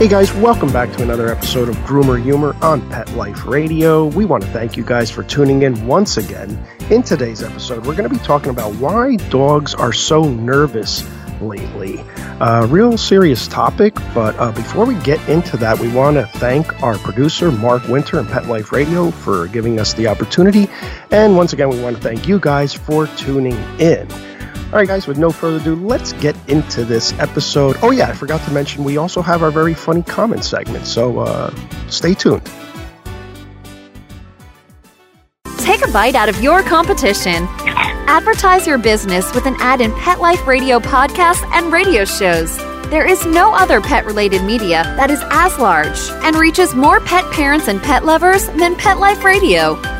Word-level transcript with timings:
Hey 0.00 0.08
guys, 0.08 0.32
welcome 0.32 0.72
back 0.72 0.90
to 0.92 1.02
another 1.02 1.28
episode 1.28 1.68
of 1.68 1.76
Groomer 1.80 2.18
Humor 2.22 2.56
on 2.62 2.88
Pet 2.88 3.12
Life 3.16 3.44
Radio. 3.44 4.06
We 4.06 4.24
want 4.24 4.42
to 4.42 4.48
thank 4.48 4.74
you 4.74 4.82
guys 4.82 5.10
for 5.10 5.22
tuning 5.22 5.60
in 5.60 5.86
once 5.86 6.16
again. 6.16 6.58
In 6.88 7.02
today's 7.02 7.42
episode, 7.42 7.84
we're 7.84 7.94
going 7.94 8.08
to 8.08 8.18
be 8.18 8.24
talking 8.24 8.48
about 8.48 8.74
why 8.76 9.16
dogs 9.28 9.74
are 9.74 9.92
so 9.92 10.24
nervous 10.24 11.06
lately. 11.42 11.98
A 12.40 12.62
uh, 12.62 12.66
real 12.70 12.96
serious 12.96 13.46
topic, 13.46 13.94
but 14.14 14.34
uh, 14.38 14.52
before 14.52 14.86
we 14.86 14.94
get 15.00 15.20
into 15.28 15.58
that, 15.58 15.78
we 15.78 15.92
want 15.92 16.16
to 16.16 16.24
thank 16.38 16.82
our 16.82 16.96
producer, 16.96 17.52
Mark 17.52 17.86
Winter, 17.86 18.20
and 18.20 18.26
Pet 18.26 18.46
Life 18.46 18.72
Radio 18.72 19.10
for 19.10 19.48
giving 19.48 19.78
us 19.78 19.92
the 19.92 20.06
opportunity. 20.06 20.66
And 21.10 21.36
once 21.36 21.52
again, 21.52 21.68
we 21.68 21.78
want 21.82 21.96
to 21.96 22.02
thank 22.02 22.26
you 22.26 22.40
guys 22.40 22.72
for 22.72 23.06
tuning 23.18 23.58
in. 23.78 24.08
All 24.72 24.78
right, 24.78 24.86
guys, 24.86 25.08
with 25.08 25.18
no 25.18 25.30
further 25.30 25.56
ado, 25.56 25.74
let's 25.74 26.12
get 26.12 26.36
into 26.48 26.84
this 26.84 27.12
episode. 27.18 27.76
Oh, 27.82 27.90
yeah, 27.90 28.08
I 28.08 28.12
forgot 28.12 28.40
to 28.42 28.52
mention 28.52 28.84
we 28.84 28.98
also 28.98 29.20
have 29.20 29.42
our 29.42 29.50
very 29.50 29.74
funny 29.74 30.04
comment 30.04 30.44
segment, 30.44 30.86
so 30.86 31.18
uh, 31.18 31.52
stay 31.88 32.14
tuned. 32.14 32.48
Take 35.58 35.84
a 35.84 35.90
bite 35.90 36.14
out 36.14 36.28
of 36.28 36.40
your 36.40 36.62
competition. 36.62 37.48
Advertise 38.06 38.64
your 38.64 38.78
business 38.78 39.34
with 39.34 39.46
an 39.46 39.56
ad 39.58 39.80
in 39.80 39.92
Pet 39.94 40.20
Life 40.20 40.46
Radio 40.46 40.78
podcasts 40.78 41.44
and 41.52 41.72
radio 41.72 42.04
shows. 42.04 42.56
There 42.90 43.08
is 43.08 43.26
no 43.26 43.52
other 43.52 43.80
pet 43.80 44.04
related 44.04 44.44
media 44.44 44.84
that 44.96 45.10
is 45.10 45.20
as 45.30 45.58
large 45.58 45.98
and 46.24 46.36
reaches 46.36 46.76
more 46.76 47.00
pet 47.00 47.28
parents 47.32 47.66
and 47.66 47.82
pet 47.82 48.04
lovers 48.04 48.46
than 48.46 48.76
Pet 48.76 48.98
Life 48.98 49.24
Radio. 49.24 49.99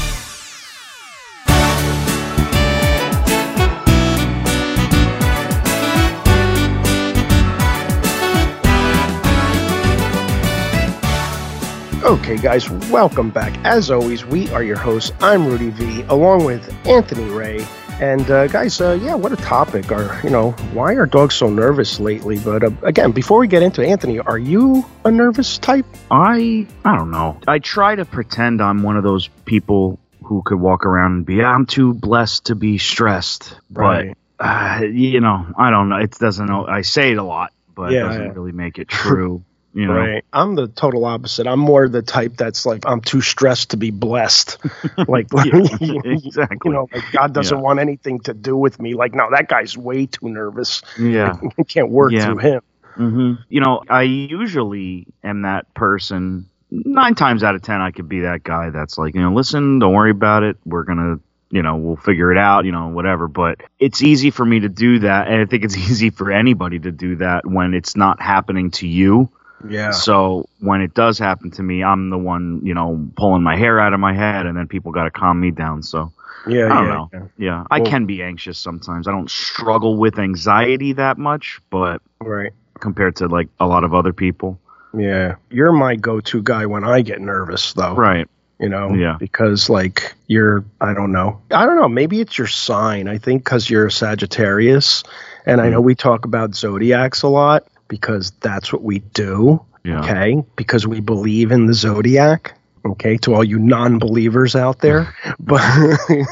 Okay, 12.11 12.35
guys, 12.35 12.69
welcome 12.91 13.29
back. 13.29 13.57
As 13.63 13.89
always, 13.89 14.25
we 14.25 14.49
are 14.49 14.61
your 14.61 14.75
hosts. 14.75 15.13
I'm 15.21 15.47
Rudy 15.47 15.69
V, 15.69 16.01
along 16.09 16.43
with 16.43 16.69
Anthony 16.85 17.31
Ray. 17.31 17.65
And 18.01 18.29
uh, 18.29 18.47
guys, 18.47 18.81
uh, 18.81 18.99
yeah, 19.01 19.15
what 19.15 19.31
a 19.31 19.37
topic! 19.37 19.93
Are 19.93 20.19
you 20.21 20.29
know 20.29 20.51
why 20.73 20.95
are 20.95 21.05
dogs 21.05 21.35
so 21.35 21.49
nervous 21.49 22.01
lately? 22.01 22.37
But 22.37 22.65
uh, 22.65 22.71
again, 22.83 23.11
before 23.11 23.39
we 23.39 23.47
get 23.47 23.63
into 23.63 23.81
Anthony, 23.81 24.19
are 24.19 24.37
you 24.37 24.85
a 25.05 25.11
nervous 25.11 25.57
type? 25.57 25.85
I 26.11 26.67
I 26.83 26.97
don't 26.97 27.11
know. 27.11 27.39
I 27.47 27.59
try 27.59 27.95
to 27.95 28.03
pretend 28.03 28.61
I'm 28.61 28.83
one 28.83 28.97
of 28.97 29.03
those 29.03 29.29
people 29.45 29.97
who 30.21 30.41
could 30.41 30.59
walk 30.59 30.85
around 30.85 31.13
and 31.13 31.25
be. 31.25 31.41
I'm 31.41 31.65
too 31.65 31.93
blessed 31.93 32.47
to 32.47 32.55
be 32.55 32.77
stressed, 32.77 33.55
right. 33.71 34.17
but 34.37 34.45
uh, 34.45 34.81
you 34.83 35.21
know, 35.21 35.45
I 35.57 35.69
don't 35.69 35.87
know. 35.87 35.95
It 35.95 36.11
doesn't. 36.11 36.49
I 36.51 36.81
say 36.81 37.13
it 37.13 37.17
a 37.17 37.23
lot, 37.23 37.53
but 37.73 37.93
Yeah, 37.93 37.99
it 37.99 38.03
doesn't 38.07 38.25
yeah. 38.25 38.33
really 38.33 38.51
make 38.51 38.79
it 38.79 38.89
true. 38.89 39.45
You 39.73 39.87
know, 39.87 39.93
Right. 39.93 40.25
I'm 40.33 40.55
the 40.55 40.67
total 40.67 41.05
opposite. 41.05 41.47
I'm 41.47 41.59
more 41.59 41.87
the 41.87 42.01
type 42.01 42.35
that's 42.37 42.65
like 42.65 42.83
I'm 42.85 43.01
too 43.01 43.21
stressed 43.21 43.71
to 43.71 43.77
be 43.77 43.91
blessed. 43.91 44.57
like 45.07 45.27
Yeah, 45.33 45.43
you 45.79 46.71
know, 46.71 46.89
like 46.93 47.09
God 47.11 47.33
doesn't 47.33 47.57
Yeah. 47.57 47.63
want 47.63 47.79
anything 47.79 48.19
to 48.21 48.33
do 48.33 48.55
with 48.55 48.79
me. 48.81 48.95
Like, 48.95 49.13
no, 49.15 49.29
that 49.31 49.47
guy's 49.47 49.77
way 49.77 50.07
too 50.07 50.29
nervous. 50.29 50.81
yeah. 50.97 51.37
I 51.59 51.63
can't 51.63 51.89
work 51.89 52.11
Yeah. 52.11 52.25
through 52.25 52.37
him. 52.39 52.61
hmm 52.95 53.33
You 53.49 53.61
know, 53.61 53.81
I 53.89 54.03
usually 54.03 55.07
am 55.23 55.43
that 55.43 55.73
person. 55.73 56.47
Nine 56.69 57.15
times 57.15 57.43
out 57.43 57.55
of 57.55 57.61
ten, 57.61 57.81
I 57.81 57.91
could 57.91 58.09
be 58.09 58.21
that 58.21 58.43
guy 58.43 58.69
that's 58.69 58.97
like, 58.97 59.15
you 59.15 59.21
know, 59.21 59.33
listen, 59.33 59.79
don't 59.79 59.93
worry 59.93 60.11
about 60.11 60.43
it. 60.43 60.57
We're 60.65 60.83
gonna, 60.83 61.19
you 61.49 61.61
know, 61.61 61.75
we'll 61.77 61.97
figure 61.97 62.31
it 62.31 62.37
out. 62.37 62.65
You 62.65 62.71
know, 62.71 62.87
whatever. 62.89 63.27
But 63.27 63.61
it's 63.79 64.01
easy 64.01 64.31
for 64.31 64.45
me 64.45 64.61
to 64.61 64.69
do 64.69 64.99
that, 64.99 65.27
and 65.27 65.41
I 65.41 65.45
think 65.45 65.63
it's 65.65 65.77
easy 65.77 66.09
for 66.11 66.31
anybody 66.31 66.79
to 66.79 66.91
do 66.91 67.17
that 67.17 67.45
when 67.45 67.73
it's 67.73 67.95
not 67.95 68.21
happening 68.21 68.71
to 68.71 68.87
you. 68.87 69.29
Yeah. 69.67 69.91
So 69.91 70.47
when 70.59 70.81
it 70.81 70.93
does 70.93 71.17
happen 71.19 71.51
to 71.51 71.63
me, 71.63 71.83
I'm 71.83 72.09
the 72.09 72.17
one, 72.17 72.61
you 72.63 72.73
know, 72.73 73.09
pulling 73.15 73.43
my 73.43 73.55
hair 73.55 73.79
out 73.79 73.93
of 73.93 73.99
my 73.99 74.13
head, 74.13 74.45
and 74.45 74.57
then 74.57 74.67
people 74.67 74.91
got 74.91 75.03
to 75.05 75.11
calm 75.11 75.39
me 75.39 75.51
down. 75.51 75.83
So 75.83 76.11
Yeah. 76.47 76.65
I 76.65 76.69
don't 76.69 76.87
yeah, 76.87 76.93
know. 76.93 77.09
yeah. 77.13 77.25
yeah, 77.37 77.63
I 77.69 77.79
can 77.81 78.05
be 78.05 78.21
anxious 78.23 78.57
sometimes. 78.57 79.07
I 79.07 79.11
don't 79.11 79.29
struggle 79.29 79.97
with 79.97 80.17
anxiety 80.19 80.93
that 80.93 81.17
much, 81.17 81.59
but 81.69 82.01
Right. 82.19 82.51
compared 82.79 83.17
to 83.17 83.27
like 83.27 83.49
a 83.59 83.67
lot 83.67 83.83
of 83.83 83.93
other 83.93 84.13
people. 84.13 84.59
Yeah. 84.97 85.35
You're 85.49 85.71
my 85.71 85.95
go-to 85.95 86.41
guy 86.41 86.65
when 86.65 86.83
I 86.83 87.01
get 87.01 87.21
nervous, 87.21 87.73
though. 87.73 87.95
Right. 87.95 88.27
You 88.59 88.69
know. 88.69 88.93
Yeah. 88.93 89.15
Because 89.19 89.69
like 89.69 90.13
you're, 90.27 90.63
I 90.81 90.93
don't 90.93 91.11
know. 91.11 91.39
I 91.51 91.65
don't 91.65 91.77
know. 91.77 91.87
Maybe 91.87 92.19
it's 92.19 92.37
your 92.37 92.47
sign. 92.47 93.07
I 93.07 93.17
think 93.17 93.43
because 93.43 93.69
you're 93.69 93.85
a 93.87 93.91
Sagittarius, 93.91 95.03
and 95.45 95.59
I 95.61 95.67
Mm. 95.67 95.71
know 95.71 95.81
we 95.81 95.95
talk 95.95 96.25
about 96.25 96.55
zodiacs 96.55 97.23
a 97.23 97.27
lot 97.27 97.63
because 97.91 98.31
that's 98.39 98.71
what 98.71 98.81
we 98.81 98.99
do. 98.99 99.63
Yeah. 99.83 99.99
Okay. 99.99 100.43
Because 100.55 100.87
we 100.87 101.01
believe 101.01 101.51
in 101.51 101.65
the 101.65 101.73
zodiac. 101.73 102.57
Okay, 102.83 103.17
to 103.17 103.35
all 103.35 103.43
you 103.43 103.59
non-believers 103.59 104.55
out 104.55 104.79
there, 104.79 105.13
but 105.39 105.61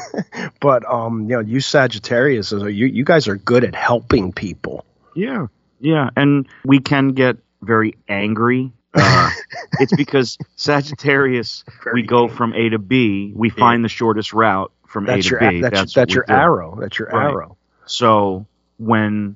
but 0.60 0.84
um, 0.92 1.24
you 1.30 1.36
know, 1.36 1.42
you 1.42 1.60
Sagittarius, 1.60 2.52
you 2.52 2.88
you 2.88 3.04
guys 3.04 3.28
are 3.28 3.36
good 3.36 3.64
at 3.64 3.76
helping 3.76 4.32
people. 4.34 4.84
Yeah. 5.16 5.48
Yeah. 5.80 6.10
And 6.16 6.48
we 6.66 6.80
can 6.80 7.10
get 7.10 7.38
very 7.62 7.96
angry. 8.08 8.72
Uh, 8.96 9.30
it's 9.80 9.96
because 9.96 10.40
Sagittarius, 10.56 11.64
we 11.94 12.02
go 12.02 12.28
from 12.28 12.54
A 12.54 12.70
to 12.70 12.80
B, 12.80 13.32
we 13.36 13.50
find 13.52 13.84
the 13.86 13.90
shortest 13.90 14.34
route 14.34 14.72
from 14.88 15.06
That's 15.06 15.28
A 15.28 15.30
to 15.30 15.30
your 15.30 15.52
B. 15.52 15.62
that's, 15.62 15.76
That's, 15.76 15.94
that's, 15.94 16.14
your 16.16 16.24
do. 16.28 16.34
arrow. 16.34 16.78
That's 16.80 16.98
your 16.98 17.10
Right. 17.10 17.32
arrow. 17.32 17.58
So 17.86 18.48
when 18.80 19.36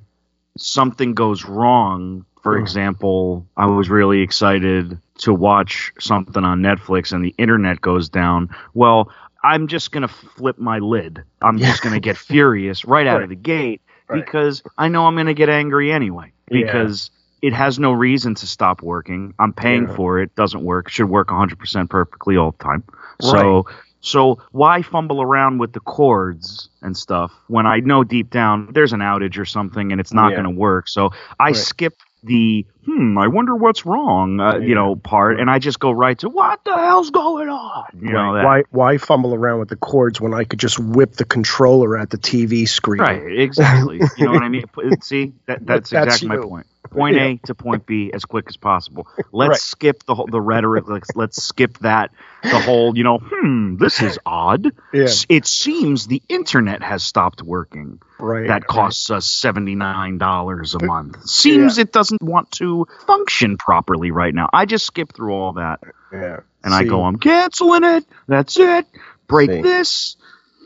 something 0.58 1.14
goes 1.14 1.46
wrong, 1.46 2.26
for 2.42 2.58
Mm. 2.58 2.62
example, 2.62 3.48
I 3.58 3.66
was 3.66 3.90
really 3.90 4.22
excited 4.22 4.98
to 5.20 5.34
watch 5.34 5.92
something 6.00 6.44
on 6.44 6.62
Netflix 6.62 7.14
and 7.14 7.24
the 7.24 7.34
internet 7.38 7.82
goes 7.82 8.10
down. 8.10 8.50
Well, 8.74 9.10
I'm 9.44 9.68
just 9.68 9.92
going 9.92 10.02
to 10.04 10.08
flip 10.08 10.58
my 10.58 10.80
lid. 10.80 11.24
I'm 11.42 11.58
Yeah. 11.58 11.68
just 11.68 11.82
going 11.82 11.94
to 11.94 12.00
get 12.00 12.18
furious 12.32 12.86
right 12.86 13.08
out 13.08 13.24
of 13.24 13.30
the 13.30 13.36
gate 13.36 13.82
Right. 14.10 14.24
because 14.26 14.62
I 14.78 14.90
know 14.90 15.06
I'm 15.06 15.16
going 15.16 15.28
to 15.28 15.34
get 15.34 15.50
angry 15.50 15.92
anyway 15.92 16.32
Yeah. 16.50 16.64
because 16.66 17.10
it 17.42 17.54
has 17.54 17.78
no 17.80 17.92
reason 17.92 18.36
to 18.36 18.48
stop 18.48 18.82
working. 18.82 19.34
I'm 19.40 19.54
paying 19.54 19.88
Yeah. 19.88 19.96
for 19.96 20.20
it. 20.20 20.24
It 20.24 20.36
doesn't 20.36 20.64
work. 20.64 20.90
Should 20.90 21.10
work 21.10 21.30
100% 21.30 21.90
perfectly 21.90 22.38
all 22.38 22.52
the 22.58 22.64
time. 22.64 22.84
So 23.22 23.66
so 24.04 24.40
why 24.52 24.82
fumble 24.84 25.22
around 25.22 25.58
with 25.58 25.74
the 25.74 25.80
cords 25.80 26.70
and 26.82 26.96
stuff 26.96 27.32
when 27.48 27.66
I 27.66 27.80
know 27.80 28.04
deep 28.04 28.30
down 28.30 28.70
there's 28.74 28.94
an 28.94 29.00
outage 29.00 29.40
or 29.40 29.46
something 29.46 29.92
and 29.92 30.00
it's 30.00 30.14
not 30.14 30.30
Yeah. 30.32 30.36
going 30.44 30.54
to 30.54 30.60
work? 30.60 30.88
So 30.90 31.12
I 31.40 31.48
Right. 31.48 31.56
skip 31.56 31.94
the 32.22 32.66
hmm, 32.86 33.18
I 33.18 33.28
wonder 33.28 33.56
what's 33.56 33.86
wrong, 33.86 34.40
uh, 34.40 34.58
Yeah. 34.58 34.68
you 34.68 34.76
know, 34.76 34.96
part, 34.96 35.40
and 35.40 35.50
I 35.50 35.60
just 35.60 35.80
go 35.80 35.92
right 35.92 36.18
to 36.20 36.30
what 36.30 36.64
the 36.66 36.74
hell's 36.74 37.12
going 37.12 37.50
on? 37.50 37.86
You 38.00 38.12
know 38.12 38.36
that. 38.36 38.46
Why 38.46 38.64
why 38.72 38.98
fumble 38.98 39.34
around 39.34 39.60
with 39.60 39.70
the 39.70 39.76
cords 39.78 40.20
when 40.22 40.34
I 40.34 40.44
could 40.44 40.60
just 40.60 40.80
whip 40.80 41.14
the 41.14 41.26
controller 41.26 41.98
at 41.98 42.10
the 42.10 42.18
TV 42.18 42.68
screen? 42.68 43.02
Right, 43.02 43.40
exactly. 43.40 44.02
you 44.18 44.26
know 44.26 44.34
what 44.34 44.44
I 44.44 44.50
mean? 44.50 44.66
See, 45.02 45.34
that, 45.48 45.66
that's 45.66 45.90
That's 45.90 46.16
exactly 46.16 46.28
my 46.30 46.38
point. 46.38 46.68
Point 46.94 47.16
Yeah. 47.16 47.24
A 47.24 47.38
to 47.48 47.56
point 47.56 47.86
B 47.86 48.12
as 48.14 48.26
quick 48.26 48.46
as 48.48 48.58
possible. 48.58 49.08
Let's 49.32 49.50
Right. 49.50 49.60
skip 49.60 50.04
the 50.06 50.16
whole 50.16 50.28
the 50.28 50.40
rhetoric. 50.42 50.88
Let's 50.88 51.10
let's 51.16 51.42
skip 51.44 51.78
that. 51.80 52.12
The 52.44 52.60
whole, 52.60 52.98
you 52.98 53.04
know, 53.04 53.20
hmm, 53.20 53.78
this 53.78 54.02
is 54.02 54.20
odd. 54.26 54.66
Yeah. 54.94 55.08
It 55.30 55.48
seems 55.48 56.08
the 56.08 56.22
internet 56.28 56.84
has 56.84 57.04
stopped 57.04 57.42
working. 57.42 58.02
Right. 58.20 58.48
That 58.48 58.68
costs 58.68 59.10
us 59.10 59.26
seventy 59.26 59.76
nine 59.76 60.18
dollars 60.18 60.76
a 60.76 60.84
month. 60.84 61.28
Seems 61.28 61.78
it 61.78 61.92
doesn't 61.94 62.22
want 62.22 62.52
to 62.54 62.86
function 63.08 63.58
properly 63.58 64.12
right 64.12 64.34
now. 64.34 64.50
I 64.54 64.66
just 64.66 64.86
skip 64.86 65.14
through 65.14 65.34
all 65.34 65.54
that 65.54 65.80
Yeah. 66.12 66.42
and 66.64 66.74
I 66.74 66.84
go, 66.84 67.04
I'm 67.06 67.18
canceling 67.18 67.84
it. 67.84 68.06
That's 68.28 68.58
it. 68.60 68.86
Break 69.28 69.50
See. 69.50 69.62
this. 69.62 70.16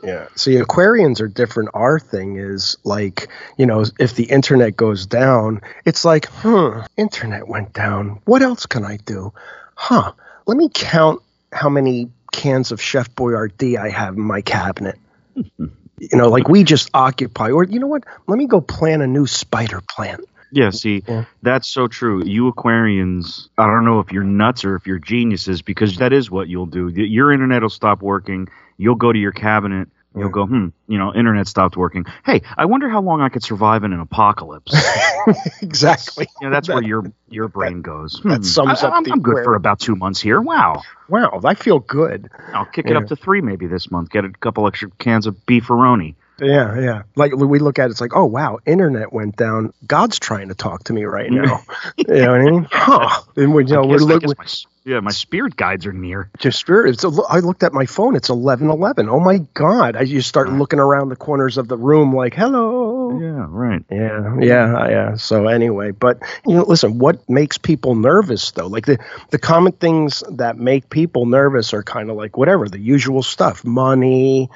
Yeah. 0.02 0.28
See, 0.34 0.54
Aquarians 0.54 1.20
are 1.20 1.28
different. 1.28 1.70
Our 1.74 1.98
thing 1.98 2.36
is 2.36 2.76
like, 2.84 3.28
you 3.56 3.66
know, 3.66 3.84
if 3.98 4.14
the 4.14 4.24
internet 4.24 4.76
goes 4.76 5.06
down, 5.06 5.60
it's 5.84 6.04
like, 6.04 6.26
huh, 6.26 6.86
internet 6.96 7.48
went 7.48 7.72
down. 7.72 8.20
What 8.24 8.42
else 8.42 8.66
can 8.66 8.84
I 8.84 8.98
do? 8.98 9.32
Huh. 9.74 10.12
Let 10.46 10.56
me 10.56 10.68
count 10.72 11.22
how 11.52 11.68
many 11.68 12.10
cans 12.32 12.72
of 12.72 12.80
Chef 12.80 13.14
Boyardee 13.14 13.76
I 13.76 13.90
have 13.90 14.14
in 14.14 14.22
my 14.22 14.40
cabinet. 14.40 14.98
you 15.34 15.68
know, 16.12 16.28
like 16.28 16.48
we 16.48 16.64
just 16.64 16.90
occupy, 16.94 17.50
or 17.50 17.64
you 17.64 17.80
know 17.80 17.86
what? 17.86 18.04
Let 18.26 18.38
me 18.38 18.46
go 18.46 18.60
plant 18.60 19.02
a 19.02 19.06
new 19.06 19.26
spider 19.26 19.80
plant. 19.80 20.24
Yeah, 20.50 20.70
see, 20.70 21.02
Yeah. 21.06 21.24
that's 21.42 21.68
so 21.68 21.88
true. 21.88 22.24
You 22.24 22.50
Aquarians, 22.52 23.48
I 23.58 23.66
don't 23.66 23.84
know 23.84 24.00
if 24.00 24.12
you're 24.12 24.24
nuts 24.24 24.64
or 24.64 24.76
if 24.76 24.86
you're 24.86 24.98
geniuses 24.98 25.62
because 25.62 25.96
that 25.98 26.12
is 26.12 26.30
what 26.30 26.48
you'll 26.48 26.66
do. 26.66 26.88
Your 26.88 27.32
internet 27.32 27.62
will 27.62 27.68
stop 27.70 28.02
working. 28.02 28.48
You'll 28.76 28.94
go 28.94 29.12
to 29.12 29.18
your 29.18 29.32
cabinet. 29.32 29.88
You'll 30.14 30.24
Yeah. 30.26 30.30
go, 30.32 30.46
hmm, 30.46 30.68
you 30.88 30.98
know, 30.98 31.14
internet 31.14 31.46
stopped 31.46 31.76
working. 31.76 32.06
Hey, 32.24 32.42
I 32.56 32.64
wonder 32.64 32.88
how 32.88 33.02
long 33.02 33.20
I 33.20 33.28
could 33.28 33.42
survive 33.44 33.84
in 33.84 33.92
an 33.92 34.00
apocalypse. 34.00 34.74
exactly. 35.62 36.26
you 36.40 36.46
know, 36.48 36.52
that's 36.52 36.68
where 36.68 36.82
your 36.82 37.04
your 37.28 37.48
brain 37.48 37.82
goes. 37.82 38.20
that 38.24 38.38
Hmm, 38.38 38.42
sums 38.42 38.82
I, 38.82 38.88
up 38.88 38.94
I'm, 38.94 39.12
I'm 39.12 39.20
good 39.20 39.44
for 39.44 39.54
about 39.54 39.80
two 39.80 39.96
months 39.96 40.20
here. 40.20 40.40
Wow. 40.40 40.82
Wow, 41.08 41.40
I 41.44 41.54
feel 41.54 41.78
good. 41.78 42.30
I'll 42.54 42.64
kick 42.66 42.86
it 42.86 42.96
up 42.96 43.06
to 43.08 43.16
three 43.16 43.40
maybe 43.42 43.66
this 43.66 43.90
month. 43.90 44.10
Get 44.10 44.24
a 44.24 44.30
couple 44.30 44.66
extra 44.66 44.90
cans 44.98 45.26
of 45.26 45.36
beefaroni. 45.46 46.14
Yeah, 46.40 46.78
yeah. 46.78 47.02
Like 47.16 47.34
we 47.34 47.58
look 47.58 47.78
at 47.78 47.86
it, 47.86 47.90
it's 47.90 48.00
like, 48.00 48.14
oh 48.14 48.26
wow, 48.26 48.58
internet 48.64 49.12
went 49.12 49.36
down. 49.36 49.72
God's 49.86 50.18
trying 50.18 50.48
to 50.48 50.54
talk 50.54 50.84
to 50.84 50.92
me 50.92 51.04
right 51.04 51.30
now. 51.30 51.62
you 51.96 52.04
know 52.08 52.30
what 52.32 52.40
I 52.40 52.44
mean? 52.44 52.68
Huh? 52.70 53.22
And 53.36 53.54
we, 53.54 53.64
you 53.64 53.72
know, 53.72 53.86
we're 53.86 53.98
looking. 53.98 54.32
my, 54.36 54.46
yeah, 54.84 55.00
my 55.00 55.10
spirit 55.10 55.56
guides 55.56 55.84
are 55.84 55.92
near. 55.92 56.30
Just 56.38 56.58
spirit. 56.58 56.94
It's 56.94 57.04
a, 57.04 57.10
I 57.28 57.40
looked 57.40 57.62
at 57.62 57.72
my 57.72 57.86
phone. 57.86 58.16
It's 58.16 58.30
eleven 58.30 58.70
eleven. 58.70 59.08
Oh 59.08 59.20
my 59.20 59.38
God! 59.54 59.96
I 59.96 60.04
just 60.04 60.28
start 60.28 60.48
looking 60.50 60.78
around 60.78 61.10
the 61.10 61.16
corners 61.16 61.58
of 61.58 61.68
the 61.68 61.76
room, 61.76 62.14
like, 62.14 62.34
hello. 62.34 63.18
Yeah, 63.20 63.46
right. 63.48 63.84
Yeah, 63.90 64.36
yeah, 64.40 64.88
yeah. 64.88 65.16
So 65.16 65.48
anyway, 65.48 65.90
but 65.90 66.20
you 66.46 66.54
know, 66.54 66.62
listen, 66.62 66.98
what 66.98 67.28
makes 67.28 67.58
people 67.58 67.96
nervous 67.96 68.52
though? 68.52 68.68
Like 68.68 68.86
the 68.86 68.98
the 69.30 69.38
common 69.38 69.72
things 69.72 70.22
that 70.30 70.56
make 70.56 70.88
people 70.88 71.26
nervous 71.26 71.74
are 71.74 71.82
kind 71.82 72.10
of 72.10 72.16
like 72.16 72.36
whatever 72.36 72.68
the 72.68 72.78
usual 72.78 73.22
stuff, 73.22 73.64
money, 73.64 74.48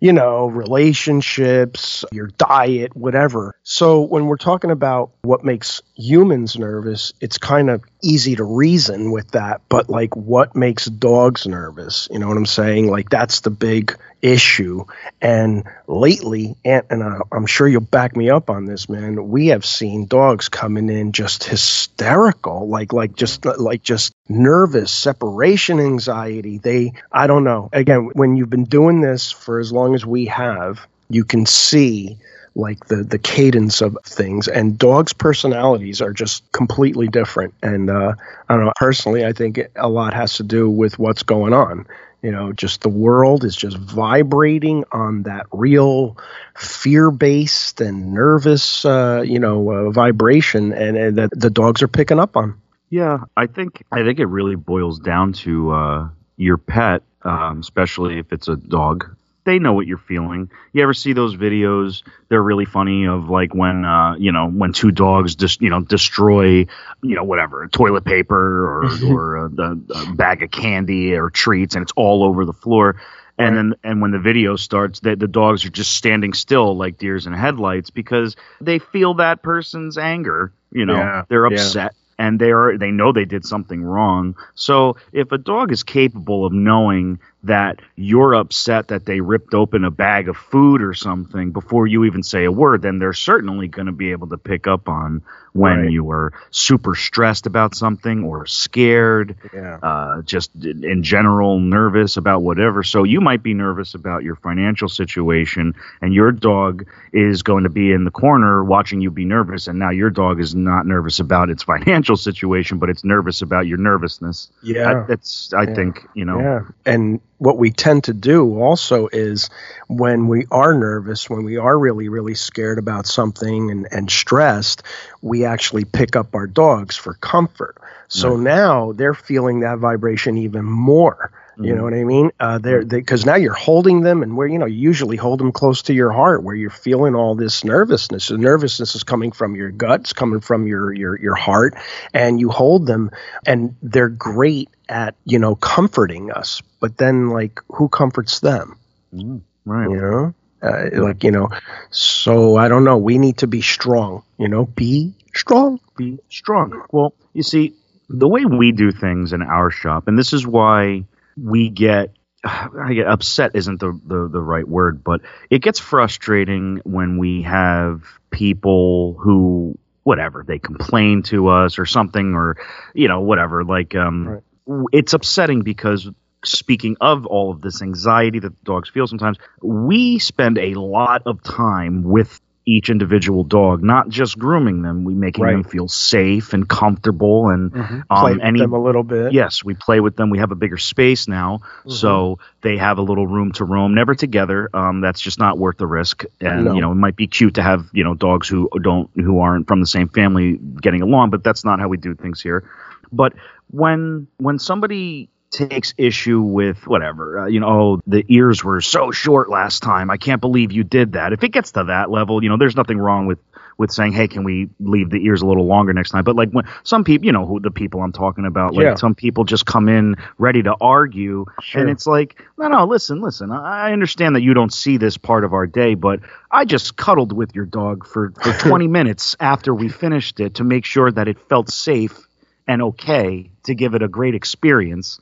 you 0.00 0.12
know, 0.12 0.46
relationships, 0.46 2.04
your 2.12 2.28
diet, 2.28 2.96
whatever. 2.96 3.54
So 3.62 4.02
when 4.02 4.26
we're 4.26 4.36
talking 4.36 4.70
about 4.70 5.10
what 5.22 5.44
makes 5.44 5.82
humans 5.94 6.58
nervous, 6.58 7.12
it's 7.20 7.38
kind 7.38 7.70
of 7.70 7.84
easy 8.02 8.36
to 8.36 8.44
reason 8.44 9.10
with 9.10 9.32
that, 9.32 9.62
but 9.68 9.88
like 9.90 10.16
what 10.16 10.54
makes 10.54 10.86
dogs 10.86 11.46
nervous? 11.46 12.08
You 12.10 12.18
know 12.18 12.28
what 12.28 12.36
I'm 12.36 12.46
saying? 12.46 12.88
Like 12.88 13.10
that's 13.10 13.40
the 13.40 13.50
big 13.50 13.98
issue. 14.22 14.84
And 15.20 15.64
lately, 15.86 16.56
and, 16.64 16.84
and 16.90 17.02
I, 17.02 17.20
I'm 17.32 17.46
sure 17.46 17.68
you'll 17.68 17.80
back 17.80 18.16
me 18.16 18.30
up 18.30 18.50
on 18.50 18.64
this, 18.64 18.88
man. 18.88 19.28
We 19.28 19.48
have 19.48 19.64
seen 19.64 20.06
dogs 20.06 20.48
coming 20.48 20.88
in 20.88 21.12
just 21.12 21.44
hysterical, 21.44 22.68
like 22.68 22.92
like 22.92 23.14
just 23.14 23.44
like 23.44 23.82
just 23.82 24.12
nervous, 24.28 24.92
separation 24.92 25.80
anxiety. 25.80 26.58
They, 26.58 26.92
I 27.12 27.26
don't 27.26 27.44
know. 27.44 27.68
Again, 27.72 28.10
when 28.12 28.36
you've 28.36 28.50
been 28.50 28.64
doing 28.64 29.00
this 29.00 29.30
for 29.30 29.58
as 29.58 29.72
long 29.72 29.94
as 29.94 30.04
we 30.04 30.26
have, 30.26 30.86
you 31.08 31.24
can 31.24 31.46
see 31.46 32.18
like 32.54 32.86
the 32.86 32.96
the 32.96 33.18
cadence 33.18 33.80
of 33.80 33.96
things 34.04 34.48
and 34.48 34.76
dogs 34.76 35.12
personalities 35.12 36.02
are 36.02 36.12
just 36.12 36.50
completely 36.50 37.06
different 37.06 37.54
and 37.62 37.88
uh, 37.88 38.12
i 38.48 38.56
don't 38.56 38.64
know 38.64 38.72
personally 38.76 39.24
i 39.24 39.32
think 39.32 39.60
a 39.76 39.88
lot 39.88 40.12
has 40.12 40.34
to 40.34 40.42
do 40.42 40.68
with 40.68 40.98
what's 40.98 41.22
going 41.22 41.52
on 41.52 41.86
you 42.22 42.30
know 42.30 42.52
just 42.52 42.80
the 42.80 42.88
world 42.88 43.44
is 43.44 43.54
just 43.54 43.76
vibrating 43.76 44.84
on 44.92 45.22
that 45.24 45.46
real 45.52 46.16
fear-based 46.56 47.80
and 47.80 48.12
nervous 48.12 48.84
uh, 48.84 49.22
you 49.24 49.38
know 49.38 49.70
uh, 49.70 49.90
vibration 49.90 50.72
and, 50.72 50.96
and 50.96 51.18
that 51.18 51.30
the 51.32 51.50
dogs 51.50 51.82
are 51.82 51.88
picking 51.88 52.18
up 52.18 52.36
on 52.36 52.60
Yeah, 52.90 53.18
I 53.36 53.46
think 53.46 53.84
I 53.92 54.02
think 54.02 54.18
it 54.18 54.26
really 54.26 54.56
boils 54.56 54.98
down 54.98 55.32
to 55.44 55.70
uh, 55.72 56.08
your 56.36 56.56
pet, 56.56 57.02
um, 57.22 57.60
especially 57.60 58.18
if 58.18 58.32
it's 58.32 58.48
a 58.48 58.56
dog. 58.56 59.16
They 59.48 59.58
know 59.58 59.72
what 59.72 59.86
you're 59.86 59.96
feeling. 59.96 60.50
You 60.74 60.82
ever 60.82 60.92
see 60.92 61.14
those 61.14 61.34
videos? 61.34 62.02
They're 62.28 62.42
really 62.42 62.66
funny 62.66 63.06
of 63.06 63.30
like 63.30 63.54
when 63.54 63.82
uh, 63.82 64.16
you 64.18 64.30
know 64.30 64.46
when 64.46 64.74
two 64.74 64.90
dogs 64.90 65.36
just 65.36 65.62
you 65.62 65.70
know 65.70 65.80
destroy 65.80 66.66
you 67.00 67.14
know 67.16 67.24
whatever 67.24 67.66
toilet 67.66 68.04
paper 68.04 68.36
or 68.36 68.90
or 69.10 69.36
a, 69.36 69.50
a, 69.50 69.72
a 69.72 70.14
bag 70.14 70.42
of 70.42 70.50
candy 70.50 71.14
or 71.14 71.30
treats 71.30 71.76
and 71.76 71.82
it's 71.82 71.92
all 71.96 72.24
over 72.24 72.44
the 72.44 72.52
floor. 72.52 73.00
And 73.38 73.56
then, 73.56 73.74
and 73.82 74.02
when 74.02 74.10
the 74.10 74.18
video 74.18 74.56
starts, 74.56 75.00
the, 75.00 75.16
the 75.16 75.28
dogs 75.28 75.64
are 75.64 75.70
just 75.70 75.92
standing 75.92 76.34
still 76.34 76.76
like 76.76 76.98
deers 76.98 77.26
in 77.26 77.32
headlights 77.32 77.88
because 77.88 78.36
they 78.60 78.80
feel 78.80 79.14
that 79.14 79.42
person's 79.42 79.96
anger. 79.96 80.52
You 80.72 80.84
know, 80.84 80.96
Yeah, 80.96 81.24
they're 81.26 81.50
yeah. 81.50 81.88
And 82.18 82.40
they 82.40 82.50
are 82.50 82.76
they 82.76 82.90
know 82.90 83.12
they 83.12 83.24
did 83.24 83.44
something 83.44 83.82
wrong. 83.82 84.36
So 84.54 84.96
if 85.12 85.32
a 85.32 85.38
dog 85.38 85.72
is 85.72 85.82
capable 85.82 86.44
of 86.44 86.52
knowing 86.52 87.20
that 87.44 87.80
you're 87.96 88.34
upset 88.34 88.88
that 88.88 89.06
they 89.06 89.20
ripped 89.20 89.54
open 89.54 89.84
a 89.84 89.90
bag 89.90 90.28
of 90.28 90.36
food 90.36 90.82
or 90.82 90.94
something 90.94 91.52
before 91.52 91.86
you 91.86 92.04
even 92.04 92.22
say 92.22 92.44
a 92.44 92.52
word, 92.52 92.82
then 92.82 92.98
they're 92.98 93.12
certainly 93.12 93.68
going 93.68 93.86
to 93.86 93.92
be 93.92 94.10
able 94.10 94.28
to 94.28 94.38
pick 94.38 94.66
up 94.66 94.88
on 94.88 95.22
when 95.58 95.78
Right. 95.82 95.90
you 95.90 96.04
were 96.04 96.32
super 96.50 96.94
stressed 96.94 97.46
about 97.46 97.74
something 97.74 98.24
or 98.24 98.46
scared, 98.46 99.36
yeah 99.52 99.78
uh, 99.82 100.22
just 100.22 100.50
in 100.64 101.02
general 101.02 101.58
nervous 101.60 102.16
about 102.16 102.42
whatever. 102.42 102.82
So 102.82 103.04
you 103.04 103.20
might 103.20 103.42
be 103.42 103.54
nervous 103.54 103.94
about 103.94 104.22
your 104.22 104.36
financial 104.36 104.88
situation, 104.88 105.74
and 106.00 106.14
your 106.14 106.32
dog 106.32 106.86
is 107.12 107.42
going 107.42 107.64
to 107.64 107.70
be 107.70 107.92
in 107.92 108.04
the 108.04 108.10
corner 108.10 108.62
watching 108.64 109.00
you 109.00 109.10
be 109.10 109.24
nervous, 109.24 109.66
and 109.68 109.78
now 109.78 109.90
your 109.90 110.10
dog 110.10 110.40
is 110.40 110.54
not 110.54 110.86
nervous 110.86 111.18
about 111.20 111.50
its 111.50 111.62
financial 111.62 112.16
situation, 112.16 112.78
but 112.78 112.88
it's 112.90 113.04
nervous 113.04 113.42
about 113.42 113.66
your 113.66 113.78
nervousness. 113.78 114.50
yeah 114.62 114.84
That- 114.94 115.08
that's 115.08 115.52
I 115.54 115.62
Yeah. 115.62 115.74
think 115.74 116.06
you 116.14 116.24
know. 116.24 116.38
Yeah. 116.40 116.60
And 116.86 117.20
what 117.38 117.56
we 117.56 117.70
tend 117.70 118.04
to 118.04 118.12
do 118.12 118.60
also 118.60 119.08
is 119.08 119.48
when 119.86 120.28
we 120.28 120.46
are 120.50 120.74
nervous, 120.74 121.30
when 121.30 121.44
we 121.44 121.56
are 121.56 121.78
really, 121.78 122.08
really 122.08 122.34
scared 122.34 122.78
about 122.78 123.06
something 123.06 123.70
and, 123.70 123.88
and 123.90 124.10
stressed, 124.10 124.82
we 125.22 125.44
actually 125.44 125.84
pick 125.84 126.16
up 126.16 126.34
our 126.34 126.46
dogs 126.46 126.96
for 126.96 127.14
comfort. 127.14 127.76
So 128.08 128.36
now 128.36 128.92
they're 128.92 129.14
feeling 129.14 129.60
that 129.60 129.78
vibration 129.78 130.38
even 130.38 130.64
more. 130.64 131.30
You 131.60 131.74
know 131.74 131.82
what 131.82 131.94
I 131.94 132.04
mean? 132.04 132.30
Uh, 132.38 132.58
they're 132.58 132.84
because 132.84 133.26
now 133.26 133.34
you're 133.34 133.52
holding 133.52 134.02
them, 134.02 134.22
and 134.22 134.36
where 134.36 134.46
you 134.46 134.58
know 134.58 134.66
you 134.66 134.78
usually 134.78 135.16
hold 135.16 135.40
them 135.40 135.50
close 135.50 135.82
to 135.82 135.94
your 135.94 136.12
heart, 136.12 136.44
where 136.44 136.54
you're 136.54 136.70
feeling 136.70 137.16
all 137.16 137.34
this 137.34 137.64
nervousness. 137.64 138.28
The 138.28 138.38
nervousness 138.38 138.94
is 138.94 139.02
coming 139.02 139.32
from 139.32 139.56
your 139.56 139.70
guts, 139.70 140.12
coming 140.12 140.40
from 140.40 140.68
your 140.68 140.92
your 140.92 141.18
your 141.18 141.34
heart, 141.34 141.74
and 142.14 142.38
you 142.38 142.48
hold 142.50 142.86
them, 142.86 143.10
and 143.44 143.74
they're 143.82 144.08
great 144.08 144.68
at 144.88 145.16
you 145.24 145.40
know 145.40 145.56
comforting 145.56 146.30
us. 146.30 146.62
But 146.78 146.96
then, 146.96 147.30
like, 147.30 147.60
who 147.68 147.88
comforts 147.88 148.38
them? 148.38 148.78
Mm, 149.12 149.40
right. 149.64 149.90
You 149.90 149.96
know, 149.96 150.34
uh, 150.62 151.02
like 151.02 151.24
you 151.24 151.32
know. 151.32 151.48
So 151.90 152.56
I 152.56 152.68
don't 152.68 152.84
know. 152.84 152.98
We 152.98 153.18
need 153.18 153.38
to 153.38 153.48
be 153.48 153.62
strong. 153.62 154.22
You 154.38 154.46
know, 154.46 154.66
be 154.66 155.12
strong. 155.34 155.80
be 155.96 156.20
strong. 156.28 156.84
Well, 156.92 157.14
you 157.32 157.42
see, 157.42 157.74
the 158.08 158.28
way 158.28 158.44
we 158.44 158.70
do 158.70 158.92
things 158.92 159.32
in 159.32 159.42
our 159.42 159.72
shop, 159.72 160.06
and 160.06 160.16
this 160.16 160.32
is 160.32 160.46
why 160.46 161.02
we 161.42 161.68
get. 161.70 162.14
I 162.44 162.94
get 162.94 163.08
upset 163.08 163.52
isn't 163.54 163.80
the, 163.80 164.00
the, 164.06 164.28
the 164.28 164.40
right 164.40 164.66
word, 164.66 165.02
but 165.02 165.22
it 165.50 165.60
gets 165.60 165.80
frustrating 165.80 166.80
when 166.84 167.18
we 167.18 167.42
have 167.42 168.04
people 168.30 169.14
who 169.14 169.76
whatever 170.04 170.44
they 170.46 170.58
complain 170.58 171.22
to 171.24 171.48
us 171.48 171.78
or 171.78 171.84
something 171.84 172.34
or 172.34 172.56
you 172.94 173.08
know 173.08 173.20
whatever 173.20 173.64
like 173.64 173.94
um 173.94 174.40
Right. 174.66 174.84
it's 174.92 175.12
upsetting 175.12 175.62
because 175.62 176.08
speaking 176.44 176.96
of 177.00 177.26
all 177.26 177.50
of 177.50 177.60
this 177.60 177.82
anxiety 177.82 178.38
that 178.38 178.56
the 178.56 178.62
dogs 178.64 178.88
feel 178.88 179.06
sometimes 179.06 179.36
we 179.60 180.18
spend 180.18 180.56
a 180.58 180.74
lot 180.74 181.22
of 181.26 181.42
time 181.42 182.04
with 182.04 182.40
each 182.68 182.90
individual 182.90 183.44
dog, 183.44 183.82
not 183.82 184.08
just 184.08 184.38
grooming 184.38 184.82
them. 184.82 185.04
We 185.04 185.14
making 185.14 185.42
Right. 185.44 185.52
them 185.52 185.64
feel 185.64 185.88
safe 185.88 186.52
and 186.52 186.68
comfortable 186.68 187.48
and 187.48 187.72
Play 187.72 188.02
um, 188.10 188.30
with 188.32 188.40
any 188.44 188.60
them 188.60 188.72
a 188.74 188.82
little 188.82 189.02
bit. 189.02 189.32
Yes, 189.32 189.64
we 189.64 189.74
play 189.74 190.00
with 190.00 190.16
them. 190.16 190.30
We 190.30 190.38
have 190.38 190.52
a 190.52 190.54
bigger 190.54 190.76
space 190.76 191.26
now, 191.28 191.60
Mm-hmm. 191.62 191.90
so 191.90 192.38
they 192.60 192.76
have 192.76 192.98
a 192.98 193.02
little 193.02 193.26
room 193.26 193.52
to 193.52 193.64
roam. 193.64 193.94
Never 193.94 194.14
together. 194.14 194.68
Um, 194.74 195.00
that's 195.00 195.20
just 195.20 195.38
not 195.38 195.58
worth 195.58 195.78
the 195.78 195.86
risk. 195.86 196.24
And 196.40 196.64
No. 196.64 196.74
you 196.74 196.80
know, 196.80 196.92
it 196.92 196.96
might 196.96 197.16
be 197.16 197.26
cute 197.26 197.54
to 197.54 197.62
have 197.62 197.86
you 197.92 198.04
know 198.04 198.14
dogs 198.14 198.48
who 198.48 198.68
don't 198.82 199.08
who 199.14 199.40
aren't 199.40 199.66
from 199.66 199.80
the 199.80 199.86
same 199.86 200.08
family 200.08 200.56
getting 200.56 201.02
along, 201.02 201.30
but 201.30 201.42
that's 201.42 201.64
not 201.64 201.80
how 201.80 201.88
we 201.88 201.96
do 201.96 202.14
things 202.14 202.40
here. 202.42 202.68
But 203.10 203.32
when 203.70 204.26
when 204.36 204.58
somebody 204.58 205.30
takes 205.50 205.94
issue 205.96 206.40
with 206.40 206.86
whatever, 206.86 207.40
uh, 207.40 207.46
you 207.46 207.60
know, 207.60 207.68
oh, 207.68 208.00
the 208.06 208.24
ears 208.28 208.62
were 208.62 208.80
so 208.80 209.10
short 209.10 209.48
last 209.48 209.82
time. 209.82 210.10
I 210.10 210.16
can't 210.16 210.40
believe 210.40 210.72
you 210.72 210.84
did 210.84 211.12
that. 211.12 211.32
If 211.32 211.42
it 211.42 211.50
gets 211.52 211.72
to 211.72 211.84
that 211.84 212.10
level, 212.10 212.42
you 212.42 212.48
know, 212.48 212.56
there's 212.58 212.76
nothing 212.76 212.98
wrong 212.98 213.26
with 213.26 213.38
with 213.78 213.92
saying, 213.92 214.12
"Hey, 214.12 214.26
can 214.26 214.42
we 214.42 214.68
leave 214.80 215.08
the 215.08 215.24
ears 215.24 215.40
a 215.40 215.46
little 215.46 215.64
longer 215.66 215.92
next 215.92 216.10
time?" 216.10 216.24
But 216.24 216.34
like 216.34 216.50
when 216.50 216.64
some 216.82 217.04
people, 217.04 217.24
you 217.26 217.32
know, 217.32 217.46
who 217.46 217.60
the 217.60 217.70
people 217.70 218.02
I'm 218.02 218.10
talking 218.12 218.44
about, 218.44 218.74
like 218.74 218.82
Yeah. 218.84 218.94
some 218.96 219.14
people 219.14 219.44
just 219.44 219.66
come 219.66 219.88
in 219.88 220.16
ready 220.36 220.62
to 220.64 220.74
argue, 220.80 221.46
Sure. 221.62 221.80
and 221.82 221.90
it's 221.90 222.04
like, 222.06 222.44
no, 222.58 222.66
no, 222.68 222.84
listen, 222.86 223.20
listen. 223.20 223.52
I 223.52 223.88
I 223.88 223.92
understand 223.92 224.34
that 224.34 224.42
you 224.42 224.52
don't 224.52 224.72
see 224.72 224.96
this 224.96 225.16
part 225.16 225.44
of 225.44 225.52
our 225.52 225.66
day, 225.66 225.94
but 225.94 226.20
I 226.50 226.64
just 226.64 226.96
cuddled 226.96 227.32
with 227.32 227.54
your 227.54 227.66
dog 227.66 228.04
for 228.06 228.32
for 228.42 228.52
20 228.68 228.88
minutes 228.88 229.36
after 229.38 229.72
we 229.74 229.88
finished 229.88 230.40
it 230.40 230.54
to 230.54 230.64
make 230.64 230.84
sure 230.84 231.10
that 231.12 231.28
it 231.28 231.38
felt 231.48 231.70
safe 231.70 232.18
and 232.66 232.82
okay 232.82 233.48
to 233.68 233.74
give 233.74 233.94
it 233.94 234.02
a 234.02 234.08
great 234.08 234.34
experience, 234.34 235.20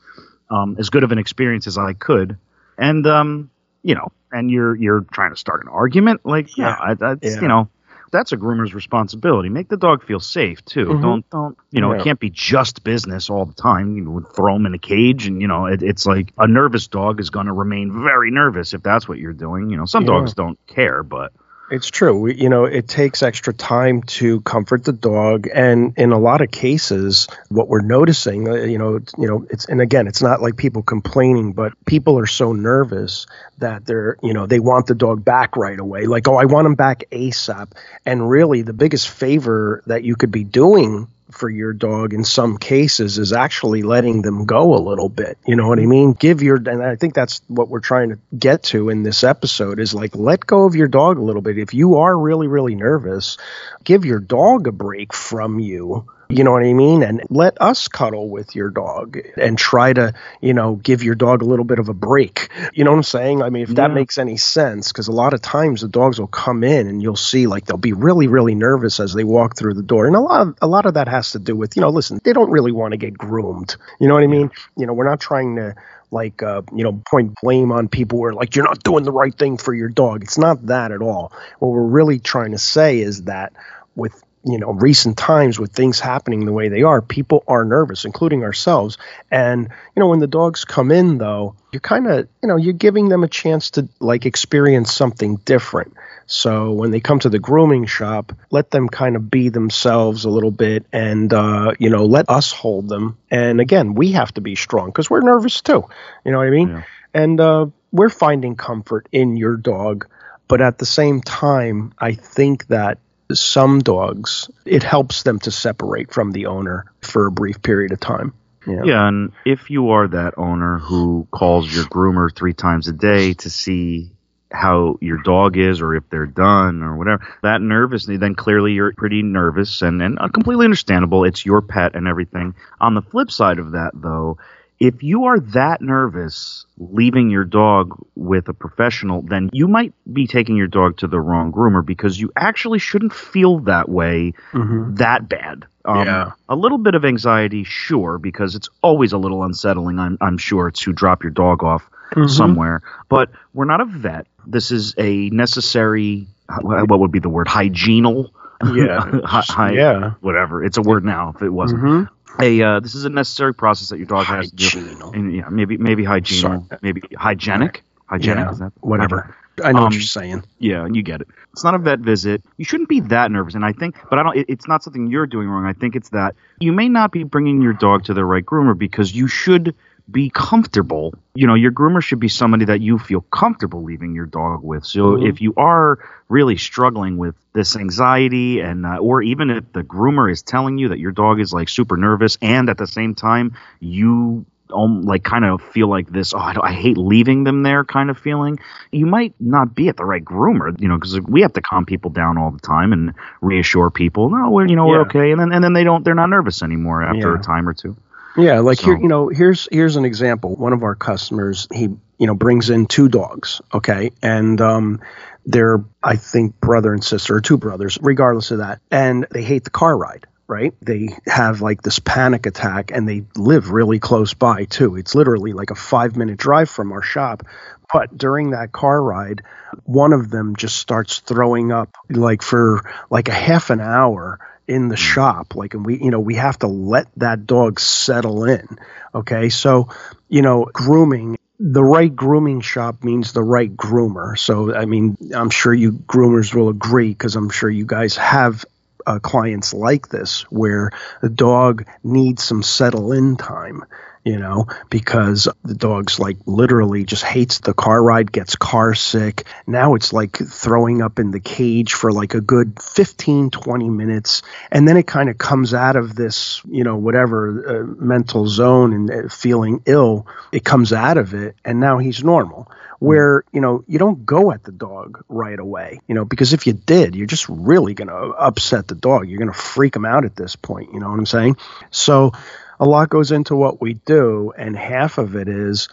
um, 0.49 0.75
as 0.79 0.89
good 0.89 1.03
of 1.03 1.11
an 1.11 1.19
experience 1.19 1.67
as 1.67 1.77
I 1.77 1.93
could, 1.93 2.37
and 2.77 3.05
um, 3.07 3.49
you 3.83 3.95
know, 3.95 4.11
and 4.31 4.49
you're 4.51 4.75
you're 4.75 5.01
trying 5.11 5.31
to 5.31 5.37
start 5.37 5.61
an 5.63 5.69
argument, 5.69 6.21
like 6.25 6.57
yeah, 6.57 6.75
I, 6.79 6.93
that's 6.95 7.35
Yeah. 7.35 7.41
you 7.41 7.47
know. 7.47 7.69
That's 8.09 8.31
a 8.31 8.37
groomer's 8.37 8.73
responsibility. 8.73 9.49
Make 9.49 9.67
the 9.67 9.75
dog 9.75 10.01
feel 10.05 10.21
safe 10.21 10.63
too. 10.63 10.85
Mhm. 10.85 11.01
Don't 11.01 11.29
don't 11.29 11.57
you 11.71 11.81
know? 11.81 11.91
Yeah. 11.93 11.99
It 11.99 12.03
can't 12.05 12.19
be 12.21 12.29
just 12.29 12.81
business 12.85 13.29
all 13.29 13.43
the 13.45 13.53
time. 13.53 13.97
You 13.97 14.03
know, 14.05 14.21
throw 14.21 14.53
them 14.53 14.65
in 14.65 14.73
a 14.73 14.77
cage, 14.79 15.27
and 15.27 15.41
you 15.41 15.49
know, 15.49 15.65
it, 15.65 15.83
it's 15.83 16.05
like 16.05 16.31
a 16.37 16.47
nervous 16.47 16.87
dog 16.87 17.19
is 17.19 17.31
going 17.31 17.47
to 17.47 17.51
remain 17.51 17.91
very 17.91 18.31
nervous 18.31 18.73
if 18.73 18.81
that's 18.81 19.09
what 19.09 19.17
you're 19.17 19.33
doing. 19.33 19.69
You 19.69 19.75
know, 19.75 19.83
some 19.83 20.03
Yeah. 20.03 20.11
dogs 20.19 20.33
don't 20.33 20.57
care, 20.67 21.03
but 21.03 21.33
It's 21.69 21.89
true. 21.89 22.17
We, 22.17 22.35
you 22.35 22.47
know, 22.47 22.63
it 22.63 22.87
takes 22.87 23.21
extra 23.21 23.53
time 23.53 24.01
to 24.03 24.39
comfort 24.41 24.85
the 24.85 24.93
dog, 24.93 25.49
and 25.53 25.93
in 25.97 26.13
a 26.13 26.17
lot 26.17 26.39
of 26.39 26.49
cases, 26.49 27.27
what 27.49 27.67
we're 27.67 27.81
noticing, 27.81 28.47
uh, 28.47 28.53
you 28.53 28.77
know, 28.77 28.99
you 29.17 29.27
know, 29.27 29.45
it's 29.49 29.65
and 29.65 29.81
again, 29.81 30.07
it's 30.07 30.21
not 30.21 30.41
like 30.41 30.55
people 30.55 30.81
complaining, 30.81 31.51
but 31.51 31.73
people 31.85 32.17
are 32.19 32.25
so 32.25 32.53
nervous 32.53 33.27
that 33.57 33.85
they're, 33.85 34.15
you 34.23 34.33
know, 34.33 34.45
they 34.45 34.61
want 34.61 34.87
the 34.87 34.95
dog 34.95 35.25
back 35.25 35.57
right 35.57 35.79
away. 35.79 36.05
Like, 36.05 36.29
oh, 36.29 36.35
I 36.35 36.45
want 36.45 36.67
him 36.67 36.75
back 36.75 37.03
ASAP. 37.11 37.71
And 38.05 38.29
really, 38.29 38.61
the 38.61 38.73
biggest 38.73 39.09
favor 39.09 39.83
that 39.87 40.05
you 40.05 40.15
could 40.15 40.31
be 40.31 40.45
doing 40.45 41.09
for 41.31 41.49
your 41.49 41.73
dog 41.73 42.13
in 42.13 42.23
some 42.23 42.57
cases 42.57 43.17
is 43.17 43.33
actually 43.33 43.83
letting 43.83 44.21
them 44.21 44.45
go 44.45 44.75
a 44.75 44.79
little 44.79 45.09
bit. 45.09 45.37
You 45.45 45.55
know 45.55 45.67
what 45.67 45.79
I 45.79 45.85
mean? 45.85 46.13
Give 46.13 46.41
your 46.41 46.55
and 46.55 46.81
I 46.81 46.95
think 46.95 47.13
that's 47.13 47.41
what 47.47 47.69
we're 47.69 47.79
trying 47.79 48.09
to 48.09 48.19
get 48.37 48.63
to 48.63 48.89
in 48.89 49.03
this 49.03 49.23
episode 49.23 49.79
is 49.79 49.93
like 49.93 50.15
let 50.15 50.45
go 50.45 50.65
of 50.65 50.75
your 50.75 50.87
dog 50.87 51.17
a 51.17 51.21
little 51.21 51.41
bit. 51.41 51.57
If 51.57 51.73
you 51.73 51.97
are 51.97 52.17
really 52.17 52.47
really 52.47 52.75
nervous, 52.75 53.37
give 53.83 54.05
your 54.05 54.19
dog 54.19 54.67
a 54.67 54.71
break 54.71 55.13
from 55.13 55.59
you. 55.59 56.07
You 56.29 56.43
know 56.43 56.51
what 56.51 56.63
I 56.63 56.73
mean? 56.73 57.03
And 57.03 57.23
let 57.29 57.61
us 57.61 57.87
cuddle 57.87 58.29
with 58.29 58.53
your 58.55 58.69
dog 58.69 59.17
and 59.37 59.57
try 59.57 59.93
to, 59.93 60.13
you 60.41 60.53
know, 60.53 60.75
give 60.75 61.01
your 61.03 61.15
dog 61.15 61.41
a 61.41 61.45
little 61.45 61.63
bit 61.63 61.79
of 61.79 61.87
a 61.87 61.93
break. 61.93 62.49
You 62.73 62.83
know 62.83 62.91
what 62.91 62.97
I'm 62.97 63.03
saying? 63.03 63.41
I 63.41 63.49
mean, 63.49 63.63
if 63.63 63.69
that 63.75 63.89
Yeah. 63.89 63.95
makes 63.95 64.17
any 64.17 64.35
sense, 64.37 64.91
because 64.91 65.07
a 65.07 65.13
lot 65.13 65.33
of 65.33 65.41
times 65.41 65.81
the 65.81 65.87
dogs 65.87 66.19
will 66.19 66.27
come 66.27 66.63
in 66.63 66.87
and 66.87 67.01
you'll 67.01 67.15
see 67.15 67.47
like 67.47 67.65
they'll 67.65 67.77
be 67.77 67.93
really, 67.93 68.27
really 68.27 68.55
nervous 68.55 68.99
as 68.99 69.13
they 69.13 69.23
walk 69.23 69.57
through 69.57 69.75
the 69.75 69.83
door. 69.83 70.05
And 70.05 70.15
a 70.15 70.19
lot 70.19 70.41
of, 70.47 70.55
a 70.61 70.67
lot 70.67 70.85
of 70.85 70.95
that 70.95 71.07
has 71.07 71.31
to 71.31 71.39
do 71.39 71.55
with, 71.55 71.75
you 71.77 71.81
know, 71.81 71.89
listen, 71.89 72.19
they 72.23 72.33
don't 72.33 72.51
really 72.51 72.71
want 72.73 72.91
to 72.91 72.97
get 72.97 73.17
groomed. 73.17 73.75
You 73.99 74.07
know 74.07 74.15
what 74.15 74.23
I 74.23 74.27
mean? 74.27 74.51
You 74.75 74.85
know, 74.85 74.93
we're 74.93 75.09
not 75.09 75.21
trying 75.21 75.55
to 75.57 75.75
like 76.11 76.41
uh, 76.41 76.61
you 76.73 76.83
know 76.83 77.01
point 77.09 77.33
blame 77.41 77.71
on 77.71 77.89
people 77.89 78.19
who 78.19 78.25
are 78.25 78.33
like 78.33 78.55
you're 78.55 78.63
not 78.65 78.81
doing 78.83 79.03
the 79.03 79.11
right 79.11 79.35
thing 79.35 79.57
for 79.57 79.73
your 79.73 79.89
dog 79.89 80.23
it's 80.23 80.37
not 80.37 80.67
that 80.67 80.91
at 80.93 81.01
all 81.01 81.33
what 81.59 81.69
we're 81.69 81.83
really 81.83 82.17
trying 82.17 82.51
to 82.51 82.57
say 82.57 82.99
is 82.99 83.23
that 83.23 83.51
with 83.95 84.23
you 84.43 84.57
know 84.57 84.71
recent 84.71 85.17
times 85.17 85.59
with 85.59 85.71
things 85.73 85.99
happening 85.99 86.45
the 86.45 86.53
way 86.53 86.69
they 86.69 86.83
are 86.83 87.01
people 87.01 87.43
are 87.47 87.65
nervous 87.65 88.05
including 88.05 88.43
ourselves. 88.43 88.97
And 89.31 89.69
you 89.95 89.99
know 89.99 90.07
when 90.07 90.19
the 90.19 90.27
dogs 90.27 90.65
come 90.65 90.91
in 90.91 91.17
though 91.17 91.55
you're 91.71 91.79
kind 91.81 92.07
of 92.07 92.27
you 92.41 92.47
know 92.47 92.55
you're 92.55 92.73
giving 92.73 93.09
them 93.09 93.23
a 93.23 93.27
chance 93.27 93.71
to 93.71 93.87
like 93.99 94.25
experience 94.25 94.93
something 94.93 95.37
different. 95.37 95.93
So 96.29 96.73
when 96.73 96.91
they 96.91 96.99
come 96.99 97.19
to 97.19 97.29
the 97.29 97.39
grooming 97.39 97.85
shop 97.85 98.33
let 98.51 98.71
them 98.71 98.89
kind 98.89 99.15
of 99.15 99.29
be 99.29 99.49
themselves 99.49 100.25
a 100.25 100.29
little 100.29 100.51
bit 100.51 100.85
and 100.93 101.33
uh, 101.33 101.73
you 101.79 101.89
know 101.89 102.05
let 102.05 102.29
us 102.29 102.51
hold 102.51 102.89
them. 102.89 103.17
And 103.31 103.59
again 103.59 103.95
we 103.95 104.13
have 104.13 104.33
to 104.35 104.41
be 104.41 104.55
strong 104.55 104.87
because 104.87 105.09
we're 105.09 105.21
nervous 105.21 105.61
too. 105.61 105.83
You 106.25 106.31
know 106.31 106.37
what 106.37 106.47
i 106.47 106.51
mean? 106.51 106.69
Yeah. 106.69 106.83
and 107.13 107.39
uh, 107.39 107.65
we're 107.91 108.09
finding 108.09 108.55
comfort 108.55 109.07
in 109.11 109.37
your 109.37 109.57
dog. 109.57 110.07
But 110.47 110.61
at 110.61 110.77
the 110.77 110.85
same 110.85 111.21
time 111.21 111.93
i 111.99 112.13
think 112.13 112.67
that 112.67 112.99
some 113.33 113.79
dogs 113.79 114.49
it 114.65 114.83
helps 114.83 115.23
them 115.23 115.39
to 115.39 115.51
separate 115.51 116.13
from 116.13 116.31
the 116.31 116.45
owner 116.45 116.85
for 117.01 117.27
a 117.27 117.31
brief 117.31 117.61
period 117.61 117.91
of 117.91 117.99
time 117.99 118.33
yeah, 118.67 118.83
Yeah, 118.83 119.07
and 119.07 119.31
if 119.45 119.69
you 119.69 119.91
are 119.91 120.07
that 120.09 120.33
owner 120.37 120.77
who 120.77 121.27
calls 121.31 121.73
your 121.73 121.85
groomer 121.85 122.33
three 122.35 122.53
times 122.53 122.87
a 122.87 122.93
day 122.93 123.33
to 123.35 123.49
see 123.49 124.11
how 124.51 124.97
your 125.01 125.17
dog 125.23 125.57
is 125.57 125.81
or 125.81 125.95
if 125.95 126.03
they're 126.09 126.25
done 126.25 126.83
or 126.83 126.97
whatever, 126.97 127.25
that 127.43 127.61
nervousness, 127.61 128.19
then 128.19 128.35
clearly 128.35 128.73
you're 128.73 128.93
pretty 128.93 129.21
nervous 129.21 129.81
and, 129.81 130.01
and 130.01 130.17
completely 130.33 130.65
understandable. 130.65 131.23
It's 131.23 131.45
your 131.45 131.61
pet 131.61 131.95
and 131.95 132.07
everything. 132.07 132.55
On 132.79 132.93
the 132.93 133.01
flip 133.01 133.31
side 133.31 133.59
of 133.59 133.71
that, 133.71 133.91
though, 133.93 134.37
if 134.79 135.01
you 135.01 135.25
are 135.25 135.39
that 135.39 135.81
nervous 135.81 136.65
leaving 136.77 137.29
your 137.29 137.43
dog 137.43 137.97
with 138.15 138.47
a 138.47 138.53
professional, 138.53 139.21
then 139.23 139.49
you 139.51 139.67
might 139.67 139.93
be 140.11 140.27
taking 140.27 140.55
your 140.55 140.67
dog 140.67 140.97
to 140.97 141.07
the 141.07 141.19
wrong 141.19 141.51
groomer 141.51 141.83
because 141.85 142.19
you 142.19 142.31
actually 142.35 142.77
shouldn't 142.79 143.13
feel 143.13 143.59
that 143.61 143.89
way 143.89 144.33
Mhm. 144.53 144.97
that 144.97 145.27
bad. 145.27 145.65
Um, 145.85 146.05
Yeah. 146.05 146.31
A 146.49 146.55
little 146.55 146.77
bit 146.77 146.93
of 146.95 147.05
anxiety, 147.05 147.63
sure, 147.63 148.17
because 148.19 148.55
it's 148.55 148.69
always 148.83 149.13
a 149.13 149.17
little 149.17 149.43
unsettling, 149.43 149.97
I'm, 149.99 150.17
I'm 150.21 150.37
sure, 150.37 150.69
to 150.69 150.93
drop 150.93 151.23
your 151.23 151.31
dog 151.31 151.63
off 151.63 151.89
Mhm. 152.13 152.29
somewhere. 152.29 152.81
But 153.09 153.31
we're 153.53 153.65
not 153.65 153.81
a 153.81 153.85
vet. 153.85 154.27
This 154.45 154.71
is 154.71 154.93
a 154.97 155.29
necessary, 155.31 156.27
what 156.61 156.99
would 156.99 157.11
be 157.11 157.19
the 157.19 157.29
word, 157.29 157.47
hygienal? 157.47 158.29
Yeah. 158.73 158.99
Hy- 159.25 159.71
Yeah. 159.71 160.11
Whatever. 160.21 160.63
It's 160.63 160.77
a 160.77 160.81
word 160.81 161.03
now 161.05 161.33
if 161.35 161.41
it 161.41 161.49
wasn't. 161.49 161.81
Mhm. 161.83 162.09
A, 162.39 162.61
uh, 162.61 162.79
this 162.79 162.95
is 162.95 163.05
a 163.05 163.09
necessary 163.09 163.53
process 163.53 163.89
that 163.89 163.97
your 163.97 164.05
dog 164.07 164.25
has 164.25 164.51
to 164.51 164.55
do. 164.55 165.11
And, 165.13 165.33
yeah, 165.33 165.49
maybe 165.49 165.77
maybe 165.77 166.05
Sorry. 166.25 166.59
maybe 166.81 167.01
hygienic. 167.17 167.83
Hygienic 168.05 168.45
Yeah, 168.45 168.51
is 168.51 168.59
that 168.59 168.71
whatever. 168.79 169.35
I 169.63 169.71
know 169.71 169.81
what 169.81 169.87
Um, 169.87 169.93
you're 169.93 170.01
saying. 170.01 170.43
yeah, 170.59 170.85
you 170.85 171.01
get 171.01 171.21
it. 171.21 171.27
It's 171.51 171.63
not 171.63 171.73
a 171.73 171.79
vet 171.79 171.99
visit. 171.99 172.43
You 172.57 172.65
shouldn't 172.65 172.89
be 172.89 172.99
that 173.01 173.31
nervous. 173.31 173.55
And 173.55 173.65
I 173.65 173.73
think, 173.73 173.95
but 174.09 174.19
I 174.19 174.23
don't. 174.23 174.37
It, 174.37 174.45
it's 174.49 174.67
not 174.67 174.83
something 174.83 175.07
you're 175.07 175.25
doing 175.25 175.47
wrong. 175.49 175.65
I 175.65 175.73
think 175.73 175.95
it's 175.95 176.09
that 176.09 176.35
you 176.59 176.71
may 176.71 176.87
not 176.89 177.11
be 177.11 177.23
bringing 177.23 177.61
your 177.61 177.73
dog 177.73 178.03
to 178.05 178.13
the 178.13 178.23
right 178.23 178.45
groomer 178.45 178.77
because 178.77 179.15
you 179.15 179.27
should 179.27 179.73
be 180.09 180.29
comfortable. 180.29 181.13
You 181.35 181.47
know, 181.47 181.53
your 181.55 181.71
groomer 181.71 182.01
should 182.01 182.19
be 182.19 182.29
somebody 182.29 182.65
that 182.65 182.81
you 182.81 182.97
feel 182.97 183.21
comfortable 183.21 183.83
leaving 183.83 184.15
your 184.15 184.25
dog 184.25 184.63
with. 184.63 184.85
So 184.85 185.17
Mhm. 185.17 185.27
if 185.27 185.41
you 185.41 185.53
are 185.57 185.99
really 186.29 186.57
struggling 186.57 187.17
with 187.17 187.35
this 187.53 187.75
anxiety, 187.75 188.59
and 188.61 188.85
uh, 188.85 188.97
or 188.97 189.21
even 189.21 189.49
if 189.49 189.71
the 189.73 189.83
groomer 189.83 190.31
is 190.31 190.41
telling 190.41 190.77
you 190.77 190.89
that 190.89 190.99
your 190.99 191.11
dog 191.11 191.39
is 191.39 191.53
like 191.53 191.69
super 191.69 191.97
nervous, 191.97 192.37
and 192.41 192.69
at 192.69 192.77
the 192.77 192.87
same 192.87 193.15
time 193.15 193.53
you 193.79 194.45
um, 194.73 195.03
like 195.03 195.23
kind 195.23 195.45
of 195.45 195.61
feel 195.61 195.87
like 195.87 196.09
this 196.09 196.33
oh 196.33 196.39
I, 196.39 196.51
don't, 196.53 196.65
I 196.65 196.73
hate 196.73 196.97
leaving 196.97 197.45
them 197.45 197.63
there 197.63 197.85
kind 197.85 198.09
of 198.09 198.17
feeling 198.17 198.59
you 198.91 199.05
might 199.05 199.33
not 199.39 199.73
be 199.73 199.87
at 199.87 199.95
the 199.95 200.03
right 200.03 200.23
groomer 200.23 200.77
you 200.81 200.89
know 200.89 200.95
because 200.97 201.17
we 201.21 201.41
have 201.43 201.53
to 201.53 201.61
calm 201.61 201.85
people 201.85 202.11
down 202.11 202.37
all 202.37 202.51
the 202.51 202.59
time 202.59 202.91
and 202.91 203.13
reassure 203.39 203.89
people 203.89 204.29
no 204.29 204.49
we're 204.51 204.67
you 204.67 204.75
know 204.75 204.85
we're 204.85 205.03
okay 205.03 205.31
and 205.31 205.39
then 205.39 205.53
and 205.53 205.63
then 205.63 205.71
they 205.71 205.85
don't 205.85 206.03
they're 206.03 206.15
not 206.15 206.29
nervous 206.29 206.63
anymore 206.63 207.01
after 207.01 207.29
Yeah. 207.29 207.39
a 207.39 207.41
time 207.41 207.65
or 207.69 207.73
two 207.73 207.95
Yeah, 208.37 208.59
like 208.59 208.79
here, 208.79 208.97
you 208.97 209.07
know, 209.07 209.29
here's 209.29 209.67
here's 209.71 209.95
an 209.95 210.05
example. 210.05 210.55
One 210.55 210.73
of 210.73 210.83
our 210.83 210.95
customers, 210.95 211.67
he 211.73 211.89
you 212.17 212.27
know 212.27 212.35
brings 212.35 212.69
in 212.69 212.85
two 212.85 213.09
dogs, 213.09 213.61
okay, 213.73 214.11
and 214.21 214.61
um, 214.61 215.01
they're 215.45 215.83
I 216.03 216.17
think 216.17 216.59
brother 216.59 216.93
and 216.93 217.03
sister, 217.03 217.35
or 217.35 217.41
two 217.41 217.57
brothers, 217.57 217.97
regardless 217.99 218.51
of 218.51 218.59
that, 218.59 218.79
and 218.91 219.25
they 219.31 219.41
hate 219.43 219.63
the 219.63 219.71
car 219.71 219.97
ride. 219.97 220.25
Right? 220.49 220.73
They 220.81 221.09
have 221.25 221.59
like 221.59 221.81
this 221.81 221.99
panic 221.99 222.45
attack, 222.45 222.91
and 222.91 223.09
they 223.09 223.25
live 223.35 223.71
really 223.71 223.99
close 223.99 224.33
by 224.33 224.63
too. 224.63 224.95
It's 224.95 225.13
literally 225.13 225.51
like 225.51 225.71
a 225.71 225.75
five 225.75 226.15
minute 226.15 226.37
drive 226.37 226.69
from 226.69 226.93
our 226.93 227.01
shop. 227.01 227.43
But 227.91 228.17
during 228.17 228.51
that 228.51 228.71
car 228.71 229.01
ride, 229.01 229.43
one 229.83 230.13
of 230.13 230.29
them 230.29 230.55
just 230.55 230.77
starts 230.77 231.19
throwing 231.19 231.71
up 231.71 231.89
like 232.09 232.41
for 232.41 232.81
like 233.09 233.27
a 233.29 233.33
half 233.33 233.71
an 233.71 233.81
hour 233.81 234.39
in 234.67 234.89
the 234.89 234.97
shop 234.97 235.55
like 235.55 235.73
and 235.73 235.85
we 235.85 235.97
you 235.97 236.11
know 236.11 236.19
we 236.19 236.35
have 236.35 236.59
to 236.59 236.67
let 236.67 237.07
that 237.17 237.45
dog 237.45 237.79
settle 237.79 238.43
in 238.45 238.67
okay? 239.15 239.49
So 239.49 239.89
you 240.29 240.41
know 240.41 240.65
grooming 240.71 241.37
the 241.59 241.83
right 241.83 242.15
grooming 242.15 242.61
shop 242.61 243.03
means 243.03 243.33
the 243.33 243.43
right 243.43 243.75
groomer. 243.75 244.37
So 244.37 244.75
i 244.75 244.85
mean 244.85 245.17
i'm 245.33 245.49
sure 245.49 245.73
you 245.73 245.93
groomers 245.93 246.53
will 246.53 246.69
agree 246.69 247.09
because 247.09 247.35
i'm 247.35 247.49
sure 247.49 247.69
you 247.69 247.85
guys 247.85 248.15
have 248.17 248.65
uh, 249.05 249.19
clients 249.19 249.73
like 249.73 250.09
this 250.09 250.41
where 250.51 250.91
the 251.21 251.29
dog 251.29 251.85
needs 252.03 252.43
some 252.43 252.61
settle 252.61 253.13
in 253.13 253.37
time 253.37 253.85
you 254.27 254.37
know, 254.37 254.67
because 254.89 255.47
the 255.63 255.73
dog's 255.73 256.19
like 256.19 256.35
literally 256.45 257.05
just 257.05 257.23
hates 257.23 257.59
the 257.59 257.73
car 257.73 258.03
ride, 258.03 258.29
gets 258.29 258.57
car 258.57 258.93
sick. 258.93 259.47
Now 259.65 259.95
it's 259.95 260.11
like 260.11 260.35
throwing 260.35 261.01
up 261.01 261.17
in 261.17 261.31
the 261.31 261.39
cage 261.39 261.93
for 261.93 262.11
like 262.11 262.33
a 262.33 262.41
good 262.41 262.77
15, 262.81 263.51
20 263.51 263.89
minutes. 263.89 264.41
And 264.69 264.85
then 264.85 264.97
it 264.97 265.07
kind 265.07 265.29
of 265.29 265.37
comes 265.37 265.73
out 265.73 265.95
of 265.95 266.13
this, 266.13 266.61
you 266.67 266.83
know, 266.83 266.97
whatever 266.97 267.79
uh, 267.79 268.03
mental 268.03 268.47
zone 268.47 268.91
and 268.91 269.09
uh, 269.09 269.29
feeling 269.29 269.81
ill. 269.85 270.27
It 270.51 270.65
comes 270.65 270.91
out 270.91 271.17
of 271.17 271.33
it. 271.33 271.55
And 271.63 271.79
now 271.79 271.97
he's 271.97 272.21
normal 272.21 272.69
where 272.99 273.43
you 273.53 273.61
know 273.61 273.83
you 273.87 273.99
don't 273.99 274.25
go 274.25 274.51
at 274.51 274.63
the 274.63 274.71
dog 274.71 275.23
right 275.29 275.59
away 275.59 275.99
you 276.07 276.15
know 276.15 276.25
because 276.25 276.53
if 276.53 276.65
you 276.65 276.73
did 276.73 277.15
you're 277.15 277.27
just 277.27 277.47
really 277.47 277.93
going 277.93 278.07
to 278.07 278.15
upset 278.15 278.87
the 278.87 278.95
dog 278.95 279.29
you're 279.29 279.37
going 279.37 279.51
to 279.51 279.53
freak 279.53 279.95
him 279.95 280.03
out 280.03 280.25
at 280.25 280.35
this 280.35 280.55
point 280.55 280.91
you 280.91 280.99
know 280.99 281.07
what 281.07 281.19
i'm 281.19 281.25
saying 281.27 281.55
so 281.91 282.31
a 282.79 282.85
lot 282.85 283.09
goes 283.09 283.31
into 283.31 283.55
what 283.55 283.81
we 283.81 283.93
do, 283.93 284.53
and 284.57 284.75
half 284.75 285.17
of 285.17 285.35
it 285.35 285.47
is 285.47 285.89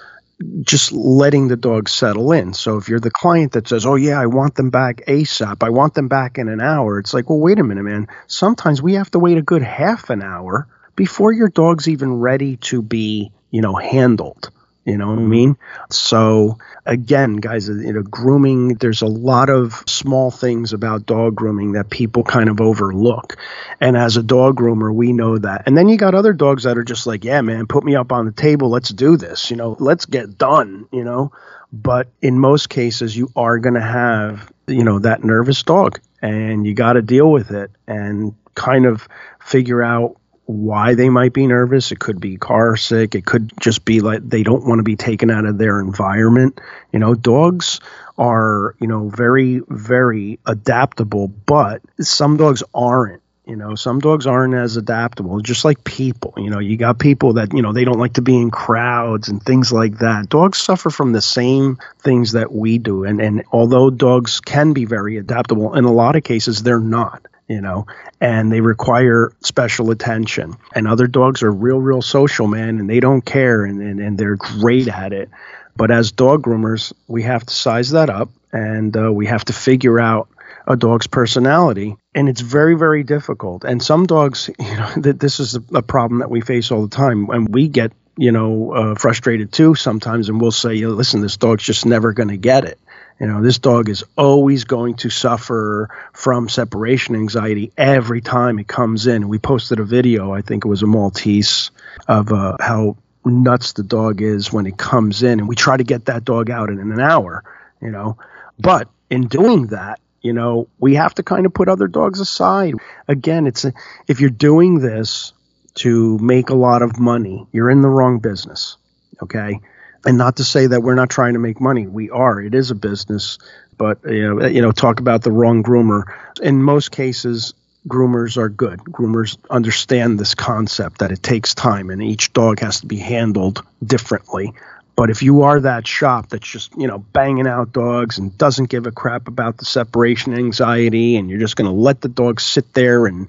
just 0.63 0.93
letting 0.93 1.49
the 1.49 1.57
dog 1.57 1.89
settle 1.89 2.33
in. 2.33 2.55
So 2.55 2.77
if 2.77 2.89
you're 2.89 3.01
the 3.01 3.11
client 3.11 3.53
that 3.53 3.69
says, 3.69 3.87
"Oh 3.87 3.95
yeah, 3.95 4.21
I 4.21 4.27
want 4.27 4.57
them 4.57 4.71
back 4.71 5.03
ASAP. 5.07 5.63
I 5.63 5.71
want 5.71 5.95
them 5.95 6.09
back 6.09 6.39
in 6.39 6.49
an 6.49 6.61
hour." 6.61 6.99
It's 6.99 7.15
like, 7.15 7.31
"Well, 7.31 7.41
wait 7.41 7.59
a 7.59 7.65
minute, 7.65 7.85
man. 7.85 8.09
Sometimes 8.27 8.83
we 8.83 8.95
have 8.95 9.11
to 9.13 9.19
wait 9.19 9.39
a 9.39 9.43
good 9.43 9.63
half 9.63 10.11
an 10.11 10.23
hour 10.23 10.67
before 10.97 11.33
your 11.33 11.49
dog's 11.49 11.89
even 11.89 12.15
ready 12.15 12.57
to 12.57 12.83
be, 12.83 13.33
you 13.51 13.63
know, 13.63 13.75
handled." 13.75 14.51
You 14.85 14.99
know 14.99 15.09
what 15.09 15.19
I 15.19 15.23
mean? 15.23 15.57
So 15.91 16.59
again, 16.85 17.37
guys, 17.37 17.69
you 17.69 17.93
know, 17.93 18.03
grooming, 18.03 18.75
there's 18.75 19.01
a 19.01 19.07
lot 19.07 19.49
of 19.49 19.83
small 19.87 20.31
things 20.31 20.73
about 20.75 21.07
dog 21.07 21.35
grooming 21.35 21.73
that 21.73 21.89
people 21.89 22.23
kind 22.23 22.51
of 22.51 22.61
overlook. 22.61 23.37
And 23.81 23.97
as 23.97 24.17
a 24.17 24.23
dog 24.23 24.57
groomer, 24.57 24.95
we 24.95 25.13
know 25.13 25.39
that. 25.39 25.63
And 25.67 25.77
then 25.77 25.89
you 25.89 25.97
got 25.97 26.15
other 26.15 26.35
dogs 26.35 26.65
that 26.65 26.77
are 26.77 26.85
just 26.85 27.07
like, 27.07 27.25
yeah, 27.25 27.41
man, 27.41 27.67
put 27.67 27.83
me 27.83 27.97
up 27.97 28.13
on 28.13 28.27
the 28.27 28.33
table. 28.33 28.69
Let's 28.69 28.91
do 28.91 29.17
this. 29.17 29.51
You 29.51 29.57
know, 29.57 29.77
let's 29.81 30.05
get 30.05 30.37
done, 30.37 30.87
you 30.93 31.05
know. 31.05 31.33
But 31.73 32.09
in 32.21 32.39
most 32.39 32.69
cases, 32.69 33.17
you 33.17 33.31
are 33.35 33.59
going 33.59 33.75
to 33.75 33.81
have, 33.81 34.53
you 34.67 34.85
know, 34.85 34.99
that 35.01 35.25
nervous 35.25 35.63
dog 35.63 35.99
and 36.23 36.67
you 36.67 36.75
got 36.75 36.95
to 36.95 37.03
deal 37.03 37.31
with 37.31 37.51
it 37.51 37.71
and 37.87 38.35
kind 38.55 38.87
of 38.87 39.09
figure 39.41 39.83
out 39.83 40.17
why 40.47 40.95
they 40.95 41.09
might 41.09 41.33
be 41.33 41.47
nervous. 41.47 41.93
It 41.93 41.99
could 41.99 42.21
be 42.21 42.37
car 42.37 42.77
sick. 42.77 43.15
It 43.15 43.25
could 43.25 43.53
just 43.61 43.85
be 43.85 44.01
like 44.01 44.29
they 44.29 44.43
don't 44.43 44.67
want 44.67 44.79
to 44.79 44.83
be 44.83 44.97
taken 44.97 45.31
out 45.31 45.47
of 45.47 45.59
their 45.59 45.81
environment. 45.81 46.61
You 46.93 46.99
know, 46.99 47.15
dogs 47.15 47.81
are, 48.19 48.75
you 48.81 48.87
know, 48.87 49.09
very, 49.09 49.63
very 49.69 50.39
adaptable, 50.47 51.29
but 51.29 51.83
some 52.01 52.37
dogs 52.37 52.63
aren't. 52.75 53.23
You 53.47 53.57
know, 53.57 53.75
some 53.75 54.01
dogs 54.01 54.27
aren't 54.27 54.55
as 54.55 54.79
adaptable, 54.79 55.39
just 55.41 55.67
like 55.67 55.85
people. 55.85 56.33
You 56.39 56.49
know, 56.49 56.61
you 56.61 56.79
got 56.79 56.99
people 56.99 57.35
that, 57.35 57.53
you 57.53 57.61
know, 57.61 57.75
they 57.75 57.85
don't 57.85 57.99
like 57.99 58.15
to 58.15 58.23
be 58.23 58.37
in 58.37 58.51
crowds 58.51 59.29
and 59.29 59.43
things 59.43 59.71
like 59.71 59.99
that. 59.99 60.31
Dogs 60.31 60.59
suffer 60.59 60.89
from 60.89 61.13
the 61.13 61.21
same 61.21 61.79
things 61.99 62.33
that 62.33 62.51
we 62.51 62.79
do. 62.79 63.05
And, 63.05 63.21
and 63.21 63.45
although 63.53 63.91
dogs 63.91 64.41
can 64.41 64.73
be 64.73 64.87
very 64.87 65.19
adaptable, 65.19 65.75
in 65.75 65.85
a 65.85 65.93
lot 65.93 66.17
of 66.17 66.25
cases, 66.25 66.63
they're 66.63 66.81
not 66.81 67.27
you 67.49 67.61
know, 67.61 67.87
and 68.21 68.51
they 68.51 68.61
require 68.61 69.33
special 69.41 69.91
attention. 69.91 70.57
And 70.75 70.89
other 70.89 71.07
dogs 71.07 71.43
are 71.43 71.51
real, 71.51 71.79
real 71.79 72.03
social, 72.03 72.47
man, 72.47 72.79
and 72.79 72.89
they 72.89 73.01
don't 73.01 73.25
care 73.25 73.65
and, 73.65 73.81
and, 73.81 74.01
and 74.01 74.19
they're 74.19 74.37
great 74.37 74.89
at 74.89 75.13
it. 75.13 75.31
But 75.77 75.91
as 75.91 76.13
dog 76.13 76.43
groomers, 76.43 76.93
we 77.09 77.23
have 77.23 77.45
to 77.45 77.55
size 77.55 77.91
that 77.91 78.09
up 78.09 78.31
and 78.53 78.97
uh, 78.97 79.13
we 79.13 79.27
have 79.27 79.45
to 79.47 79.53
figure 79.53 79.99
out 79.99 80.29
a 80.67 80.77
dog's 80.77 81.07
personality. 81.07 81.97
And 82.15 82.29
it's 82.29 82.41
very, 82.41 82.77
very 82.77 83.03
difficult. 83.03 83.65
And 83.65 83.83
some 83.83 84.07
dogs, 84.07 84.49
you 84.59 84.77
know, 84.77 84.91
th- 85.03 85.17
this 85.17 85.41
is 85.41 85.59
a 85.75 85.83
problem 85.83 86.21
that 86.21 86.31
we 86.31 86.41
face 86.41 86.71
all 86.71 86.83
the 86.83 86.97
time. 86.97 87.29
And 87.31 87.53
we 87.53 87.69
get, 87.69 87.93
you 88.17 88.33
know, 88.33 88.73
uh, 88.73 88.95
frustrated 88.95 89.53
too 89.53 89.75
sometimes. 89.75 90.29
And 90.29 90.41
we'll 90.41 90.53
say, 90.53 90.77
listen, 90.87 91.21
this 91.21 91.37
dog's 91.37 91.65
just 91.65 91.85
never 91.85 92.13
going 92.13 92.29
to 92.29 92.37
get 92.37 92.65
it. 92.65 92.79
You 93.21 93.29
know, 93.29 93.43
this 93.43 93.59
dog 93.59 93.89
is 93.89 94.05
always 94.17 94.65
going 94.65 94.97
to 94.97 95.11
suffer 95.11 95.89
from 96.13 96.49
separation 96.49 97.15
anxiety 97.15 97.73
every 97.77 98.21
time 98.21 98.59
it 98.59 98.67
comes 98.67 99.07
in. 99.07 99.29
We 99.29 99.39
posted 99.39 99.79
a 99.79 99.85
video, 99.85 100.33
I 100.33 100.43
think 100.43 100.65
it 100.65 100.69
was 100.69 100.83
a 100.83 100.87
Maltese, 100.87 101.71
of 102.09 102.33
uh, 102.33 102.57
how 102.59 102.97
nuts 103.25 103.75
the 103.75 103.85
dog 103.85 104.21
is 104.21 104.53
when 104.53 104.67
it 104.67 104.77
comes 104.77 105.23
in. 105.23 105.39
And 105.39 105.49
we 105.49 105.55
try 105.55 105.77
to 105.77 105.85
get 105.85 106.07
that 106.07 106.25
dog 106.25 106.51
out 106.51 106.71
in, 106.71 106.81
an 106.81 107.01
hour, 107.01 107.45
you 107.81 107.91
know. 107.91 108.19
But 108.59 108.89
in 109.11 109.29
doing 109.29 109.69
that, 109.69 110.01
you 110.21 110.33
know, 110.33 110.69
we 110.81 110.95
have 110.97 111.15
to 111.15 111.23
kind 111.23 111.47
of 111.47 111.55
put 111.55 111.69
other 111.69 111.87
dogs 111.87 112.19
aside. 112.19 112.75
Again, 113.07 113.47
it's 113.47 113.65
a, 113.65 113.73
if 114.09 114.21
you're 114.21 114.31
doing 114.31 114.81
this 114.81 115.33
to 115.77 116.19
make 116.19 116.51
a 116.51 116.55
lot 116.55 116.83
of 116.83 116.99
money, 116.99 117.47
you're 117.53 117.71
in 117.71 117.81
the 117.81 117.89
wrong 117.89 118.19
business. 118.19 118.77
Okay 119.23 119.61
and 120.05 120.19
not 120.19 120.37
to 120.37 120.45
say 120.45 120.67
that 120.67 120.83
we're 120.83 120.95
not 120.95 121.11
trying 121.11 121.35
to 121.35 121.39
make 121.39 121.61
money. 121.61 121.87
We 121.87 122.11
are. 122.11 122.41
It 122.41 122.55
is 122.55 122.71
a 122.71 122.75
business, 122.75 123.39
but 123.77 123.99
you 124.05 124.35
know, 124.35 124.47
you 124.47 124.63
know, 124.63 124.73
talk 124.73 125.01
about 125.01 125.23
the 125.23 125.33
wrong 125.33 125.63
groomer. 125.63 126.05
In 126.43 126.63
most 126.63 126.91
cases, 126.91 127.55
groomers 127.89 128.37
are 128.37 128.49
good. 128.49 128.81
Groomers 128.81 129.37
understand 129.51 130.19
this 130.19 130.35
concept 130.35 130.99
that 130.99 131.13
it 131.13 131.23
takes 131.23 131.55
time 131.55 131.91
and 131.91 132.03
each 132.03 132.33
dog 132.33 132.61
has 132.61 132.81
to 132.81 132.87
be 132.87 132.97
handled 132.97 133.63
differently. 133.85 134.53
But 134.97 135.11
if 135.11 135.23
you 135.23 135.43
are 135.43 135.59
that 135.61 135.89
shop 135.89 136.29
that's 136.29 136.49
just, 136.49 136.77
you 136.77 136.87
know, 136.87 136.99
banging 136.99 137.49
out 137.49 137.73
dogs 137.73 138.19
and 138.19 138.37
doesn't 138.39 138.71
give 138.71 138.87
a 138.87 138.93
crap 138.93 139.27
about 139.27 139.57
the 139.57 139.65
separation 139.65 140.35
anxiety 140.35 141.17
and 141.17 141.29
you're 141.29 141.41
just 141.41 141.57
going 141.57 141.69
to 141.69 141.77
let 141.77 142.01
the 142.01 142.09
dog 142.09 142.41
sit 142.41 142.73
there 142.75 143.07
and 143.07 143.29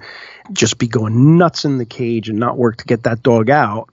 just 0.53 0.77
be 0.77 0.87
going 0.87 1.37
nuts 1.37 1.65
in 1.65 1.79
the 1.79 1.85
cage 1.85 2.29
and 2.29 2.39
not 2.39 2.57
work 2.57 2.77
to 2.77 2.85
get 2.85 3.03
that 3.03 3.23
dog 3.23 3.49
out, 3.49 3.89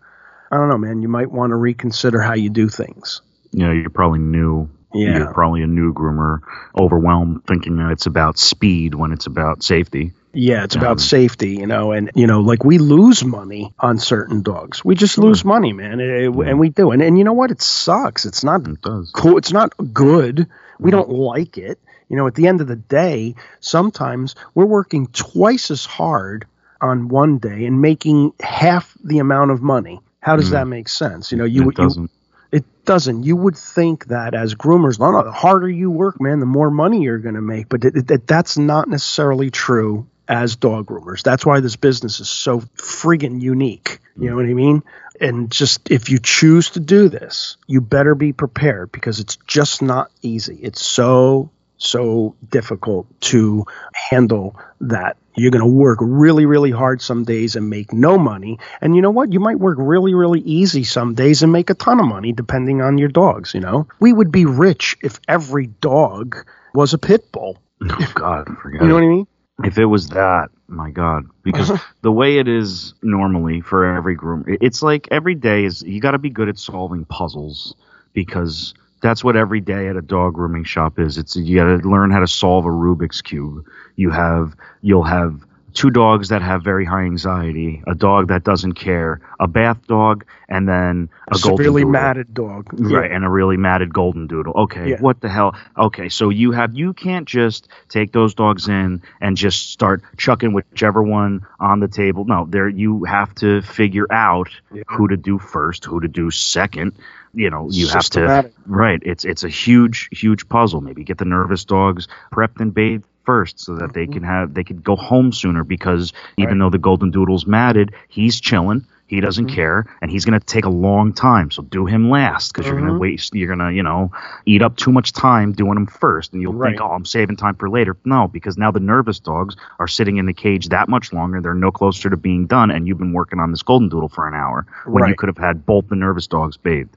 I 0.53 0.57
don't 0.57 0.69
know, 0.69 0.77
man. 0.77 1.01
You 1.01 1.09
might 1.09 1.31
want 1.31 1.51
to 1.51 1.57
reconsider 1.57 2.21
how 2.21 2.35
you 2.35 2.51
do 2.51 2.69
things. 2.69 3.23
You 3.53 3.67
know, 3.67 3.73
you're 3.73 3.89
probably 3.89 4.19
new. 4.19 4.69
Yeah. 4.93 5.17
You're 5.17 5.33
probably 5.33 5.63
a 5.63 5.67
new 5.67 5.95
groomer, 5.95 6.41
overwhelmed, 6.79 7.47
thinking 7.47 7.77
that 7.77 7.91
it's 7.91 8.05
about 8.05 8.39
speed 8.39 8.95
when 8.95 9.13
it's 9.13 9.25
about 9.25 9.63
safety. 9.63 10.13
Yeah, 10.35 10.65
it's 10.65 10.77
about 10.77 10.93
um, 10.93 10.99
safety, 10.99 11.53
you 11.53 11.67
know, 11.67 11.93
and 11.93 12.11
you 12.15 12.27
know, 12.27 12.41
like 12.41 12.65
we 12.65 12.77
lose 12.77 13.25
money 13.25 13.73
on 13.79 13.99
certain 13.99 14.43
dogs. 14.43 14.85
We 14.85 14.95
just 14.95 15.17
lose 15.17 15.43
money, 15.45 15.73
man, 15.73 16.01
it, 16.01 16.11
it, 16.11 16.27
and 16.27 16.61
we 16.61 16.69
do. 16.69 16.91
And 16.91 17.03
and 17.03 17.17
you 17.17 17.25
know 17.25 17.33
what? 17.33 17.51
It 17.51 17.63
sucks. 17.63 18.27
It's 18.27 18.45
not 18.45 18.67
it 18.67 18.83
cool. 19.15 19.39
It's 19.39 19.53
not 19.53 19.73
good. 19.95 20.47
We 20.79 20.91
mm-hmm. 20.91 20.99
don't 20.99 21.11
like 21.11 21.57
it. 21.57 21.79
You 22.11 22.17
know, 22.17 22.27
at 22.27 22.35
the 22.35 22.47
end 22.47 22.61
of 22.61 22.67
the 22.67 22.77
day, 22.77 23.37
sometimes 23.61 24.35
we're 24.55 24.67
working 24.67 25.07
twice 25.07 25.71
as 25.71 25.87
hard 25.87 26.47
on 26.83 27.09
one 27.09 27.39
day 27.39 27.65
and 27.65 27.81
making 27.81 28.35
half 28.41 28.95
the 29.03 29.19
amount 29.19 29.51
of 29.51 29.63
money 29.63 30.01
how 30.23 30.37
does 30.37 30.49
mm. 30.49 30.53
that 30.53 30.67
make 30.67 30.89
sense? 30.89 31.33
You 31.33 31.39
know, 31.39 31.45
you 31.45 31.69
it 31.69 31.77
doesn't. 31.77 32.03
You, 32.03 32.09
it 32.53 32.85
doesn't. 32.85 33.25
You 33.25 33.37
would 33.37 33.57
think 33.57 34.07
that 34.07 34.35
as 34.35 34.55
groomers, 34.55 34.99
no, 34.99 35.11
no, 35.11 35.25
the 35.25 35.33
harder 35.33 35.69
you 35.69 35.91
work, 35.91 36.21
man, 36.21 36.39
the 36.39 36.47
more 36.47 36.71
money 36.71 37.03
you're 37.03 37.19
going 37.19 37.35
to 37.35 37.43
make. 37.43 37.69
But 37.69 37.85
it, 37.85 38.11
it, 38.11 38.27
that's 38.27 38.57
not 38.57 38.89
necessarily 38.89 39.51
true 39.51 40.07
as 40.29 40.57
dog 40.57 40.87
groomers. 40.87 41.23
That's 41.23 41.45
why 41.45 41.61
this 41.61 41.77
business 41.77 42.21
is 42.21 42.29
so 42.29 42.61
friggin' 42.61 43.41
unique. 43.41 43.99
You 44.17 44.31
know 44.31 44.37
what 44.37 44.45
I 44.45 44.55
mean? 44.55 44.83
And 45.21 45.51
just 45.51 45.91
if 45.91 46.09
you 46.09 46.19
choose 46.19 46.71
to 46.71 46.81
do 46.81 47.09
this, 47.09 47.57
you 47.67 47.81
better 47.81 48.15
be 48.15 48.33
prepared 48.33 48.93
because 48.93 49.19
it's 49.19 49.37
just 49.47 49.83
not 49.83 50.11
easy. 50.21 50.59
It's 50.63 50.85
so 50.85 51.51
so 51.83 52.37
difficult 52.49 53.07
to 53.21 53.65
handle 54.11 54.59
that. 54.81 55.17
You're 55.35 55.51
going 55.51 55.65
to 55.65 55.67
work 55.67 55.99
really, 56.01 56.47
really 56.47 56.71
hard 56.71 57.01
some 57.01 57.25
days 57.25 57.57
and 57.57 57.71
make 57.71 57.93
no 57.93 58.19
money. 58.19 58.59
And 58.81 58.95
you 58.95 59.03
know 59.03 59.11
what? 59.11 59.33
You 59.33 59.41
might 59.41 59.59
work 59.59 59.79
really, 59.81 60.15
really 60.15 60.41
easy 60.41 60.85
some 60.85 61.15
days 61.15 61.43
and 61.43 61.53
make 61.53 61.71
a 61.71 61.75
ton 61.75 62.01
of 62.01 62.07
money 62.07 62.33
depending 62.33 62.83
on 62.83 62.99
your 62.99 63.09
dogs, 63.09 63.55
you 63.55 63.61
know? 63.61 63.89
We 63.99 64.13
would 64.13 64.31
be 64.31 64.45
rich 64.45 64.97
if 65.03 65.19
every 65.27 65.67
dog 65.67 66.37
was 66.75 66.93
a 66.95 66.99
pit 66.99 67.33
bull. 67.33 67.59
Oh, 67.83 68.13
God, 68.15 68.47
forget 68.63 68.83
You 68.83 68.89
know 68.89 68.95
what 68.95 69.05
I 69.05 69.09
mean? 69.09 69.27
If 69.65 69.79
it 69.79 69.87
was 69.87 70.09
that, 70.09 70.51
my 70.67 70.91
God, 70.91 71.25
because 71.43 71.73
the 72.03 72.13
way 72.13 72.39
it 72.39 72.49
is 72.49 72.95
normally 73.03 73.61
for 73.61 73.97
every 73.97 74.15
groom, 74.15 74.45
it's 74.47 74.83
like 74.83 75.09
every 75.11 75.35
day 75.35 75.65
is 75.65 75.83
you 75.83 76.01
got 76.01 76.13
to 76.13 76.19
be 76.19 76.31
good 76.31 76.49
at 76.49 76.59
solving 76.59 77.05
puzzles 77.05 77.75
because 78.13 78.75
that's 79.03 79.23
what 79.23 79.37
every 79.37 79.61
day 79.61 79.89
at 79.89 79.97
a 79.97 80.03
dog 80.03 80.35
grooming 80.35 80.65
shop 80.65 80.99
is. 80.99 81.19
It's 81.19 81.37
you 81.37 81.57
got 81.57 81.65
to 81.65 81.89
learn 81.89 82.11
how 82.11 82.21
to 82.21 82.29
solve 82.29 82.65
a 82.65 82.71
Rubik's 82.71 83.21
cube. 83.21 83.67
You 83.97 84.11
have 84.11 84.57
you'll 84.81 85.03
have 85.03 85.45
two 85.75 85.91
dogs 85.91 86.29
that 86.29 86.43
have 86.43 86.63
very 86.63 86.85
high 86.85 87.03
anxiety, 87.05 87.83
a 87.87 87.95
dog 87.95 88.29
that 88.29 88.45
doesn't 88.45 88.75
care, 88.75 89.21
a 89.41 89.47
bath 89.47 89.87
dog, 89.87 90.25
and 90.49 90.69
then 90.69 91.09
a, 91.29 91.37
A 91.37 91.39
golden 91.41 91.57
severely 91.57 91.85
matted 91.85 92.35
dog. 92.35 92.69
Right, 92.73 93.11
and 93.11 93.25
a 93.25 93.29
really 93.29 93.57
matted 93.57 93.93
golden 93.93 94.27
doodle. 94.27 94.53
Okay, 94.65 94.91
Yeah. 94.91 95.01
what 95.01 95.21
the 95.21 95.29
hell? 95.29 95.55
Okay, 95.77 96.09
so 96.09 96.29
you 96.31 96.53
have 96.53 96.75
you 96.75 96.93
can't 96.93 97.27
just 97.27 97.69
take 97.89 98.13
those 98.13 98.35
dogs 98.35 98.69
in 98.69 99.03
and 99.21 99.37
just 99.37 99.71
start 99.71 100.03
chucking 100.17 100.53
whichever 100.53 101.03
one 101.03 101.47
on 101.59 101.81
the 101.81 101.89
table. 101.89 102.25
No, 102.25 102.47
there 102.49 102.69
you 102.69 103.05
have 103.05 103.35
to 103.37 103.63
figure 103.63 104.07
out 104.13 104.49
Yeah. 104.73 104.83
who 104.87 105.09
to 105.09 105.17
do 105.17 105.39
first, 105.39 105.85
who 105.85 106.01
to 106.01 106.09
do 106.09 106.31
second. 106.31 106.93
You 107.35 107.49
know, 107.49 107.69
you 107.71 107.89
have 107.89 108.05
to 108.11 108.51
right. 108.67 109.01
It's 109.03 109.25
it's 109.25 109.43
a 109.43 109.49
huge 109.49 110.11
huge 110.13 110.51
puzzle. 110.51 110.83
Maybe 110.83 111.03
get 111.03 111.17
the 111.17 111.25
nervous 111.25 111.65
dogs 111.65 112.07
prepped 112.31 112.61
and 112.61 112.75
bathed 112.75 113.07
first 113.25 113.61
so 113.61 113.77
that 113.77 113.93
they 113.95 114.07
can 114.07 114.23
have 114.23 114.55
they 114.55 114.65
could 114.65 114.83
go 114.83 114.97
home 114.97 115.33
sooner 115.33 115.65
because 115.65 116.13
even 116.37 116.55
Mm-hmm. 116.55 116.61
Right. 116.61 116.67
though 116.67 116.71
the 116.71 116.79
golden 116.79 117.11
doodle's 117.11 117.47
matted, 117.47 117.95
he's 118.09 118.41
chilling. 118.41 118.87
He 119.09 119.21
doesn't 119.21 119.47
Mm-hmm. 119.49 119.55
care, 119.55 119.87
and 120.01 120.11
he's 120.11 120.25
going 120.25 120.41
to 120.41 120.47
take 120.47 120.65
a 120.65 120.71
long 120.71 121.13
time. 121.13 121.51
So 121.51 121.63
do 121.63 121.85
him 121.85 122.09
last 122.09 122.51
because 122.51 122.67
you're 122.67 122.81
going 122.81 122.91
to 122.95 122.99
waste. 122.99 123.35
You're 123.35 123.55
going 123.55 123.59
to, 123.59 123.71
you 123.71 123.83
know, 123.83 124.11
eat 124.47 124.63
up 124.63 124.77
too 124.79 124.91
much 124.91 125.13
time 125.13 125.53
doing 125.53 125.77
him 125.77 125.85
first, 125.87 126.33
and 126.33 126.41
you'll 126.41 126.55
Right. 126.55 126.71
think, 126.71 126.81
"Oh, 126.81 126.93
I'm 126.93 127.05
saving 127.05 127.37
time 127.37 127.55
for 127.57 127.69
later." 127.69 127.95
No, 128.07 128.27
because 128.27 128.57
now 128.57 128.71
the 128.71 128.81
nervous 128.81 129.19
dogs 129.21 129.55
are 129.79 129.87
sitting 129.89 130.17
in 130.17 130.25
the 130.25 130.33
cage 130.33 130.69
that 130.71 130.89
much 130.89 131.13
longer. 131.13 131.43
They're 131.43 131.53
no 131.53 131.71
closer 131.71 132.09
to 132.09 132.17
being 132.17 132.47
done, 132.47 132.71
and 132.71 132.89
you've 132.89 132.97
been 132.97 133.13
working 133.13 133.39
on 133.39 133.51
this 133.51 133.63
golden 133.63 133.91
doodle 133.91 134.09
for 134.09 134.27
an 134.27 134.33
hour 134.35 134.65
when 134.87 135.07
you 135.11 135.15
could 135.15 135.29
have 135.29 135.37
had 135.37 135.67
both 135.67 135.89
the 135.89 135.97
nervous 135.97 136.27
dogs 136.27 136.57
bathed. 136.57 136.97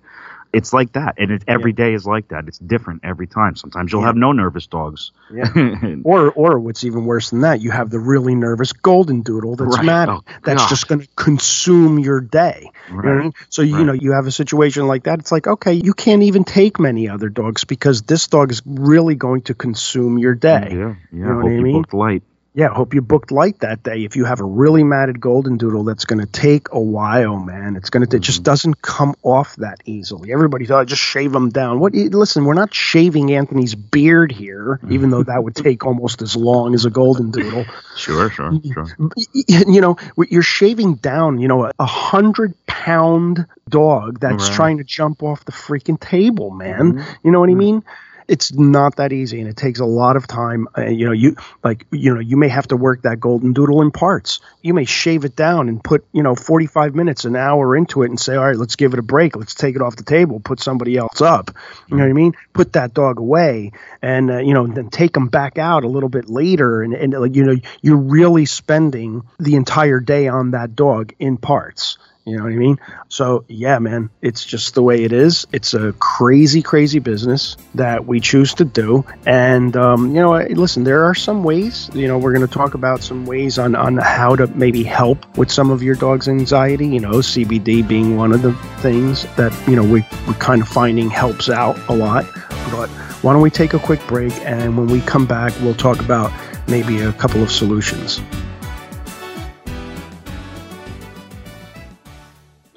It's 0.56 0.72
like 0.74 0.94
that, 0.94 1.16
and 1.18 1.32
it, 1.32 1.44
every 1.48 1.74
day 1.74 1.94
is 1.94 2.06
like 2.06 2.30
that. 2.30 2.48
It's 2.48 2.58
different 2.58 3.02
every 3.04 3.28
time. 3.28 3.56
Sometimes 3.56 3.92
you'll 3.92 4.02
Yeah. 4.02 4.08
have 4.08 4.16
no 4.16 4.32
nervous 4.32 4.68
dogs. 4.68 5.12
Yeah. 5.34 5.52
Or, 6.06 6.32
or 6.32 6.60
what's 6.60 6.84
even 6.84 7.06
worse 7.06 7.32
than 7.32 7.42
that, 7.42 7.62
you 7.62 7.72
have 7.72 7.90
the 7.90 8.00
really 8.00 8.36
nervous 8.36 8.72
golden 8.74 9.22
doodle 9.22 9.56
that's 9.56 9.78
Right. 9.78 9.86
mad. 9.86 10.10
Oh, 10.10 10.22
that's 10.44 10.62
gosh. 10.64 10.70
just 10.70 10.88
going 10.88 11.02
to 11.02 11.08
consume 11.16 12.00
your 12.00 12.22
day. 12.22 12.70
You 12.90 13.02
know 13.02 13.10
I 13.10 13.22
mean? 13.24 13.34
So 13.50 13.62
you 13.64 13.84
know 13.86 13.94
you 13.94 14.12
have 14.14 14.28
a 14.28 14.32
situation 14.32 14.88
like 14.88 15.04
that. 15.04 15.20
It's 15.20 15.32
like 15.32 15.48
okay, 15.48 15.74
you 15.74 15.94
can't 15.94 16.24
even 16.24 16.44
take 16.44 16.80
many 16.80 17.10
other 17.10 17.30
dogs 17.30 17.64
because 17.64 18.04
this 18.04 18.28
dog 18.28 18.52
is 18.52 18.62
really 18.66 19.16
going 19.16 19.42
to 19.44 19.54
consume 19.56 20.18
your 20.20 20.36
day. 20.36 20.70
Yeah, 20.72 20.96
yeah. 21.12 21.26
know 21.26 21.36
what 21.36 21.44
Hope 21.44 21.52
I 21.52 21.56
you 21.56 21.62
mean? 21.62 21.74
booked 21.82 21.94
light. 21.94 22.24
Yeah, 22.58 22.70
hope 22.70 22.94
you 22.94 23.02
booked 23.02 23.32
light 23.34 23.60
that 23.60 23.84
day. 23.84 24.06
If 24.06 24.16
you 24.16 24.24
have 24.24 24.40
a 24.40 24.46
really 24.46 24.86
matted 24.86 25.20
golden 25.20 25.58
doodle, 25.58 25.84
that's 25.84 26.06
going 26.06 26.20
to 26.22 26.26
take 26.26 26.70
a 26.72 26.80
while, 26.80 27.38
man. 27.38 27.76
It's 27.76 27.90
going 27.90 28.08
to 28.08 28.16
it 28.16 28.22
just 28.22 28.38
Mm-hmm. 28.40 28.44
doesn't 28.44 28.82
come 28.82 29.14
off 29.24 29.58
that 29.58 29.82
easily. 29.84 30.32
Everybody 30.32 30.66
thought 30.66 30.88
just 30.88 31.02
shave 31.02 31.34
them 31.34 31.50
down. 31.50 31.80
What? 31.80 31.94
Listen, 31.94 32.46
we're 32.46 32.54
not 32.54 32.74
shaving 32.74 33.34
Anthony's 33.34 33.76
beard 33.76 34.32
here, 34.32 34.80
Mm-hmm. 34.82 34.94
even 34.94 35.10
though 35.10 35.24
that 35.24 35.44
would 35.44 35.56
take 35.56 35.86
almost 35.86 36.22
as 36.22 36.38
long 36.38 36.74
as 36.74 36.86
a 36.86 36.90
golden 36.90 37.32
doodle. 37.32 37.66
Sure, 37.98 38.30
sure, 38.30 38.52
sure. 38.74 38.88
You 39.34 39.80
know, 39.80 39.96
you're 40.30 40.42
shaving 40.42 40.96
down, 40.96 41.40
you 41.40 41.48
know, 41.48 41.72
a- 41.80 41.86
hundred 41.86 42.54
pound 42.68 43.46
dog 43.70 44.20
that's 44.20 44.34
Right. 44.34 44.42
Mm-hmm. 44.42 44.54
trying 44.56 44.78
to 44.80 44.84
jump 44.84 45.24
off 45.24 45.46
the 45.46 45.54
freaking 45.54 45.98
table, 46.00 46.52
man. 46.52 47.06
You 47.24 47.32
know 47.32 47.40
what 47.40 47.50
I 47.50 47.54
mean? 47.54 47.84
It's 48.28 48.54
not 48.54 48.96
that 48.96 49.14
easy, 49.14 49.40
and 49.40 49.48
it 49.48 49.56
takes 49.56 49.80
a 49.80 49.86
lot 49.86 50.16
of 50.16 50.28
time. 50.28 50.68
Uh, 50.76 50.86
you 50.86 51.06
know, 51.06 51.12
you 51.12 51.36
like, 51.64 51.86
you 51.92 52.14
know, 52.14 52.20
you 52.20 52.38
may 52.38 52.48
have 52.48 52.68
to 52.70 52.78
work 52.78 53.04
that 53.04 53.20
golden 53.20 53.54
doodle 53.54 53.82
in 53.82 53.92
parts. 53.92 54.40
You 54.62 54.74
may 54.74 54.86
shave 54.86 55.26
it 55.26 55.36
down 55.36 55.70
and 55.70 55.84
put, 55.84 56.06
you 56.12 56.24
know, 56.24 56.36
45 56.36 56.96
minutes, 56.96 57.26
an 57.26 57.36
hour 57.36 57.76
into 57.76 58.04
it, 58.04 58.10
and 58.10 58.20
say, 58.20 58.36
all 58.36 58.46
right, 58.46 58.56
let's 58.56 58.76
give 58.76 58.94
it 58.94 59.00
a 59.00 59.04
break. 59.04 59.36
Let's 59.36 59.54
take 59.54 59.76
it 59.76 59.82
off 59.82 59.96
the 59.96 60.04
table, 60.04 60.40
put 60.40 60.60
somebody 60.60 60.98
else 60.98 61.22
up. 61.22 61.52
You 61.88 61.98
know 61.98 62.04
what 62.04 62.10
I 62.10 62.14
mean? 62.14 62.34
Put 62.54 62.74
that 62.74 62.94
dog 62.94 63.20
away, 63.20 63.74
and 64.02 64.32
uh, 64.32 64.38
you 64.40 64.54
know, 64.54 64.66
then 64.66 64.90
take 64.90 65.14
them 65.14 65.28
back 65.28 65.58
out 65.58 65.84
a 65.84 65.88
little 65.88 66.10
bit 66.10 66.30
later, 66.30 66.82
and 66.82 66.94
and 66.94 67.14
like, 67.14 67.36
you 67.36 67.44
know, 67.44 67.56
you're 67.82 67.98
really 67.98 68.46
spending 68.46 69.22
the 69.40 69.56
entire 69.56 70.00
day 70.00 70.28
on 70.28 70.52
that 70.52 70.76
dog 70.76 71.14
in 71.20 71.38
parts. 71.38 71.98
You 72.26 72.38
know 72.38 72.44
what 72.44 72.54
I 72.54 72.56
mean? 72.56 72.80
So, 73.08 73.46
yeah, 73.48 73.78
man, 73.78 74.10
it's 74.20 74.44
just 74.44 74.74
the 74.74 74.82
way 74.82 75.04
it 75.04 75.14
is. 75.14 75.46
It's 75.52 75.76
a 75.76 75.94
crazy, 75.94 76.64
crazy 76.64 76.98
business 76.98 77.56
that 77.76 78.08
we 78.08 78.20
choose 78.20 78.56
to 78.56 78.66
do. 78.66 79.06
And, 79.28 79.78
um, 79.78 80.08
you 80.08 80.22
know, 80.22 80.32
listen, 80.34 80.84
there 80.84 81.04
are 81.04 81.14
some 81.14 81.44
ways, 81.44 81.92
you 81.94 82.08
know, 82.08 82.18
we're 82.18 82.34
going 82.34 82.48
to 82.48 82.52
talk 82.52 82.74
about 82.74 83.04
some 83.04 83.28
ways 83.28 83.60
on, 83.60 83.76
on 83.76 83.98
how 83.98 84.36
to 84.38 84.48
maybe 84.48 84.82
help 84.82 85.38
with 85.38 85.52
some 85.52 85.70
of 85.70 85.84
your 85.84 85.94
dog's 85.94 86.28
anxiety, 86.28 86.88
you 86.88 87.00
know, 87.00 87.12
CBD 87.12 87.88
being 87.88 88.18
one 88.18 88.32
of 88.32 88.42
the 88.42 88.54
things 88.80 89.28
that, 89.36 89.54
you 89.68 89.76
know, 89.76 89.84
we, 89.84 90.04
we're 90.28 90.34
kind 90.40 90.64
of 90.64 90.68
finding 90.68 91.12
helps 91.12 91.48
out 91.48 91.78
a 91.90 91.94
lot. 91.94 92.26
But 92.72 92.90
why 93.22 93.34
don't 93.34 93.44
we 93.44 93.52
take 93.52 93.76
a 93.76 93.80
quick 93.80 94.06
break? 94.08 94.34
And 94.46 94.76
when 94.76 94.88
we 94.88 95.02
come 95.02 95.28
back, 95.28 95.54
we'll 95.62 95.76
talk 95.76 96.00
about 96.00 96.32
maybe 96.68 97.02
a 97.02 97.14
couple 97.14 97.44
of 97.44 97.52
solutions. 97.52 98.20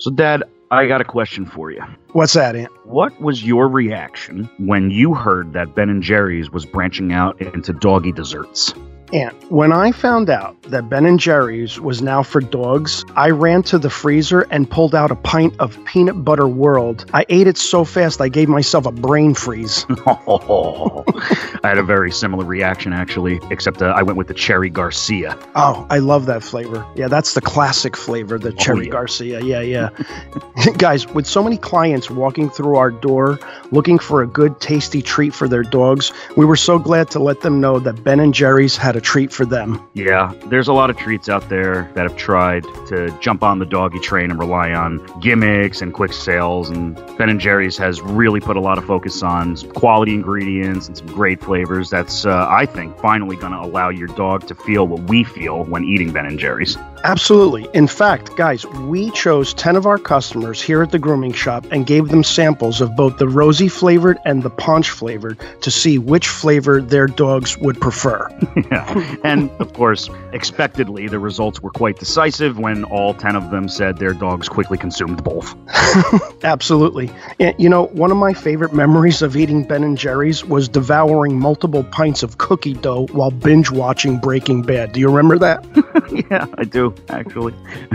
So, 0.09 0.14
Dad, 0.14 0.42
I 0.71 0.87
got 0.87 1.03
a 1.03 1.05
question 1.05 1.44
for 1.44 1.71
you. 1.71 1.83
What's 2.12 2.33
that, 2.33 2.57
Ant? 2.57 2.73
What 2.87 3.21
was 3.21 3.44
your 3.44 3.68
reaction 3.68 4.49
when 4.59 4.90
you 4.90 5.12
heard 5.12 5.53
that 5.53 5.75
Ben 5.75 5.90
and 5.90 6.03
Jerry's 6.03 6.51
was 6.51 6.64
branching 6.64 7.12
out 7.12 7.38
into 7.42 7.75
doggy 7.75 8.12
desserts? 8.12 8.73
And 9.12 9.33
when 9.51 9.73
I 9.73 9.92
found 9.92 10.29
out 10.29 10.61
that 10.62 10.88
Ben 10.88 11.07
and 11.07 11.18
Jerry's 11.18 11.81
was 11.81 12.03
now 12.03 12.23
for 12.23 12.40
dogs, 12.40 13.05
I 13.16 13.31
ran 13.31 13.62
to 13.64 13.79
the 13.79 13.88
freezer 13.88 14.42
and 14.51 14.71
pulled 14.71 14.94
out 14.94 15.11
a 15.11 15.16
pint 15.16 15.55
of 15.59 15.83
peanut 15.85 16.25
butter 16.25 16.47
world. 16.47 17.07
I 17.14 17.25
ate 17.29 17.47
it 17.47 17.57
so 17.57 17.85
fast 17.85 18.21
I 18.21 18.29
gave 18.29 18.49
myself 18.49 18.85
a 18.87 18.92
brain 18.92 19.35
freeze. 19.35 19.87
I 19.99 21.61
had 21.62 21.79
a 21.79 21.83
very 21.83 22.12
similar 22.12 22.44
reaction, 22.44 22.92
actually, 22.92 23.40
except 23.51 23.81
uh, 23.81 23.87
I 23.87 24.03
went 24.03 24.18
with 24.18 24.29
the 24.29 24.35
Cherry 24.35 24.68
Garcia. 24.68 25.38
Oh, 25.57 25.87
I 25.88 25.99
love 25.99 26.27
that 26.27 26.42
flavor. 26.42 26.87
Yeah, 26.94 27.09
that's 27.09 27.35
the 27.35 27.40
classic 27.40 27.97
flavor, 27.97 28.38
the 28.38 28.53
cherry 28.53 28.87
yeah. 28.87 28.92
Garcia. 28.92 29.40
Yeah, 29.40 29.61
yeah. 29.61 29.88
Guys, 30.79 31.07
with 31.09 31.27
so 31.27 31.42
many 31.42 31.57
clients 31.57 32.11
walking 32.11 32.51
through 32.51 32.77
our 32.77 32.90
door 32.90 33.38
looking 33.71 33.99
for 33.99 34.23
a 34.23 34.27
good, 34.27 34.61
tasty 34.61 35.01
treat 35.01 35.35
for 35.35 35.49
their 35.49 35.62
dogs, 35.62 36.12
we 36.37 36.44
were 36.44 36.57
so 36.57 36.79
glad 36.79 37.11
to 37.11 37.18
let 37.18 37.40
them 37.40 37.61
know 37.61 37.79
that 37.79 38.05
Ben 38.05 38.21
and 38.21 38.35
Jerry's 38.35 38.77
had 38.77 38.97
a 38.99 39.01
treat 39.01 39.33
for 39.33 39.47
them. 39.47 39.81
Yeah, 39.95 40.35
there's 40.47 40.69
a 40.69 40.73
lot 40.73 40.91
of 40.91 40.97
treats 40.97 41.29
out 41.29 41.49
there 41.49 41.91
that 41.95 42.03
have 42.03 42.17
tried 42.17 42.65
to 42.89 43.17
jump 43.21 43.43
on 43.43 43.61
the 43.61 43.65
doggy 43.65 44.01
train 44.01 44.31
and 44.31 44.39
rely 44.39 44.73
on 44.73 44.99
gimmicks 45.21 45.81
and 45.81 45.95
quick 45.95 46.13
sales. 46.13 46.69
And 46.69 46.95
Ben 47.17 47.29
and 47.29 47.41
Jerry's 47.41 47.79
has 47.79 48.03
really 48.03 48.41
put 48.41 48.57
a 48.57 48.61
lot 48.61 48.77
of 48.77 48.85
focus 48.85 49.23
on 49.23 49.57
quality 49.69 50.13
ingredients 50.13 50.89
and 50.89 50.99
some 50.99 51.07
great 51.07 51.41
flavors. 51.41 51.89
That's, 51.89 52.27
uh, 52.27 52.47
I 52.49 52.67
think, 52.67 52.99
finally 52.99 53.37
going 53.37 53.53
to 53.53 53.61
allow 53.61 53.89
your 53.89 54.09
dog 54.09 54.47
to 54.49 54.55
feel 54.55 54.87
what 54.87 55.01
we 55.03 55.23
feel 55.23 55.65
when 55.65 55.85
eating 55.85 56.13
Ben 56.13 56.27
and 56.27 56.39
Jerry's. 56.39 56.77
Absolutely. 57.05 57.69
In 57.75 57.87
fact, 57.87 58.37
guys, 58.37 58.67
we 58.67 59.11
chose 59.13 59.55
10 59.55 59.77
of 59.77 59.87
our 59.87 59.99
customers 59.99 60.61
here 60.61 60.83
at 60.83 60.91
the 60.91 60.99
grooming 60.99 61.33
shop 61.33 61.67
and 61.71 61.87
gave 61.87 62.09
them 62.09 62.25
samples 62.25 62.81
of 62.81 62.95
both 62.97 63.19
the 63.19 63.29
Rosie 63.29 63.69
flavored 63.69 64.19
and 64.25 64.43
the 64.43 64.51
punch 64.51 64.91
flavored 64.91 65.39
to 65.63 65.71
see 65.71 65.99
which 65.99 66.29
flavor 66.29 66.81
their 66.81 67.07
dogs 67.07 67.57
would 67.59 67.81
prefer. 67.81 68.29
yeah. 68.71 69.17
And 69.25 69.51
of 69.61 69.73
course, 69.73 70.11
expectedly, 70.33 71.09
the 71.09 71.19
results 71.19 71.61
were 71.61 71.71
quite 71.71 71.99
decisive 71.99 72.59
when 72.59 72.85
all 72.85 73.15
10 73.15 73.37
of 73.37 73.51
them 73.51 73.69
said 73.69 73.99
their 73.99 74.15
dogs 74.15 74.49
quickly 74.49 74.79
consumed 74.79 75.23
both. 75.25 75.55
Absolutely. 76.45 77.11
And, 77.41 77.55
you 77.59 77.69
know, 77.69 77.87
one 77.87 78.11
of 78.11 78.17
my 78.17 78.33
favorite 78.33 78.73
memories 78.73 79.23
of 79.23 79.37
eating 79.37 79.65
Ben 79.65 79.85
and 79.85 79.97
Jerry's 79.97 80.45
was 80.45 80.69
devouring 80.69 81.39
multiple 81.39 81.85
pints 81.85 82.23
of 82.23 82.39
cookie 82.39 82.75
dough 82.75 83.07
while 83.13 83.31
binge 83.31 83.71
watching 83.71 84.19
Breaking 84.19 84.63
Bad. 84.63 84.93
Do 84.93 85.01
you 85.01 85.09
remember 85.09 85.39
that? 85.39 85.65
yeah, 86.31 86.47
I 86.59 86.65
do, 86.65 86.88
actually. 87.09 87.55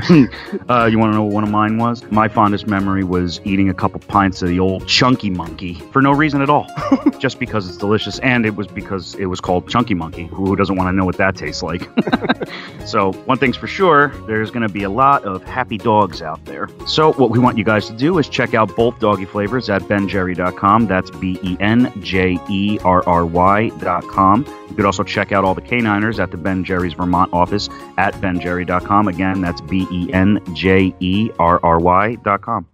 uh, 0.70 0.86
you 0.86 1.00
want 1.00 1.12
to 1.12 1.16
know 1.16 1.24
what 1.24 1.34
one 1.34 1.44
of 1.44 1.50
mine 1.50 1.78
was? 1.78 2.04
My 2.12 2.28
fondest 2.28 2.68
memory 2.68 3.04
was 3.04 3.42
eating 3.44 3.70
a 3.70 3.74
couple 3.74 4.00
pints 4.00 4.42
of 4.42 4.50
the 4.50 4.60
old 4.60 4.88
Chunky 4.88 5.30
Monkey 5.30 5.76
for 5.92 6.02
no 6.02 6.12
reason 6.12 6.42
at 6.42 6.50
all. 6.50 6.68
Just 7.20 7.40
because 7.40 7.68
it's 7.68 7.78
delicious, 7.78 8.20
and 8.20 8.46
it 8.46 8.56
was 8.56 8.68
because 8.68 9.16
it 9.16 9.26
was 9.26 9.40
called 9.40 9.70
Chunky 9.70 9.94
Monkey. 9.94 10.28
Who 10.28 10.56
doesn't 10.56 10.76
want 10.76 10.88
to 10.90 10.94
know 10.94 11.06
what 11.06 11.18
that 11.18 11.36
tastes 11.36 11.64
like? 11.64 11.90
so, 12.86 13.14
one 13.26 13.38
thing's 13.38 13.58
for 13.58 13.68
sure 13.68 14.10
there's 14.28 14.52
going 14.52 14.68
to 14.68 14.74
be 14.74 14.84
a 14.84 14.90
lot 14.90 15.24
of 15.24 15.44
happy 15.44 15.78
dogs 15.78 16.22
out 16.22 16.44
there. 16.46 16.70
So, 16.86 17.14
what 17.14 17.30
we 17.30 17.40
want 17.40 17.58
you 17.58 17.64
guys 17.64 17.88
to 17.88 17.94
do 17.94 18.18
is 18.18 18.28
check 18.28 18.54
out 18.54 18.76
both 18.76 19.00
doggy 19.00 19.26
flavors 19.26 19.70
at 19.70 19.82
benjerry.com. 19.84 20.88
That's 20.88 21.10
B 21.12 21.40
E 21.44 21.58
N 21.60 21.92
J 22.02 22.38
E 22.50 22.80
R 22.84 23.04
R 23.08 23.26
Y.com. 23.26 24.63
You 24.74 24.78
could 24.78 24.86
also 24.88 25.04
check 25.04 25.32
out 25.32 25.46
all 25.46 25.54
the 25.54 25.62
K9ers 25.62 26.18
at 26.18 26.32
the 26.32 26.38
Ben 26.38 26.64
Jerry's 26.64 26.94
Vermont 26.94 27.32
office 27.32 27.70
at 28.00 28.16
benjerry.com. 28.16 29.08
Again, 29.08 29.40
that's 29.40 29.62
B 29.62 29.86
E 29.92 30.12
N 30.12 30.40
J 30.56 30.96
E 31.00 31.30
R 31.38 31.60
R 31.62 31.78
Y.com. 31.80 32.66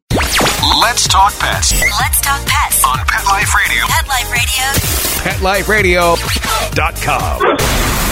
Let's 0.81 1.09
talk 1.09 1.37
pets 1.39 1.73
Let's 1.99 2.21
talk 2.21 2.39
pets. 2.47 2.81
on 2.85 2.99
Pet 3.05 3.25
Life 3.25 3.53
Radio. 3.53 3.85
Pet 3.87 5.41
Life 5.43 5.67
Radio. 5.67 6.15
PetLifeRadio.com. 6.15 8.08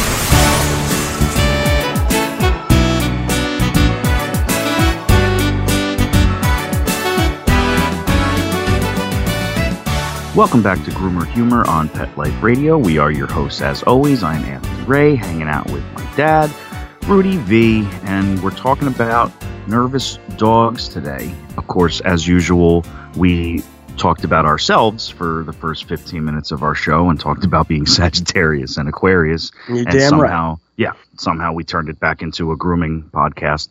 Welcome 10.37 10.61
back 10.61 10.85
to 10.85 10.91
Groomer 10.91 11.25
Humor 11.25 11.67
on 11.67 11.89
Pet 11.89 12.15
Life 12.15 12.43
Radio. 12.43 12.77
We 12.77 12.99
are 12.99 13.09
your 13.09 13.25
hosts, 13.25 13.59
as 13.59 13.81
always. 13.81 14.21
I'm 14.21 14.43
Anthony 14.43 14.83
Ray, 14.83 15.15
hanging 15.15 15.47
out 15.47 15.65
with 15.71 15.83
my 15.95 16.15
dad. 16.15 16.53
Rudy 17.07 17.37
V, 17.37 17.87
and 18.03 18.39
we're 18.43 18.51
talking 18.51 18.87
about 18.87 19.31
nervous 19.67 20.19
dogs 20.37 20.89
today. 20.89 21.33
Of 21.57 21.65
course, 21.65 22.01
as 22.01 22.27
usual, 22.27 22.85
we 23.15 23.63
talked 23.97 24.23
about 24.23 24.45
ourselves 24.45 25.09
for 25.09 25.43
the 25.43 25.53
first 25.53 25.85
15 25.85 26.23
minutes 26.23 26.51
of 26.51 26.61
our 26.61 26.75
show 26.75 27.09
and 27.09 27.19
talked 27.19 27.43
about 27.43 27.67
being 27.67 27.85
Sagittarius 27.87 28.77
and 28.77 28.87
Aquarius. 28.87 29.51
You're 29.67 29.79
and 29.79 29.87
damn 29.87 30.21
right. 30.21 30.55
yeah, 30.75 30.93
somehow 31.17 31.53
we 31.53 31.63
turned 31.63 31.89
it 31.89 31.99
back 31.99 32.21
into 32.21 32.51
a 32.51 32.55
grooming 32.55 33.09
podcast. 33.11 33.69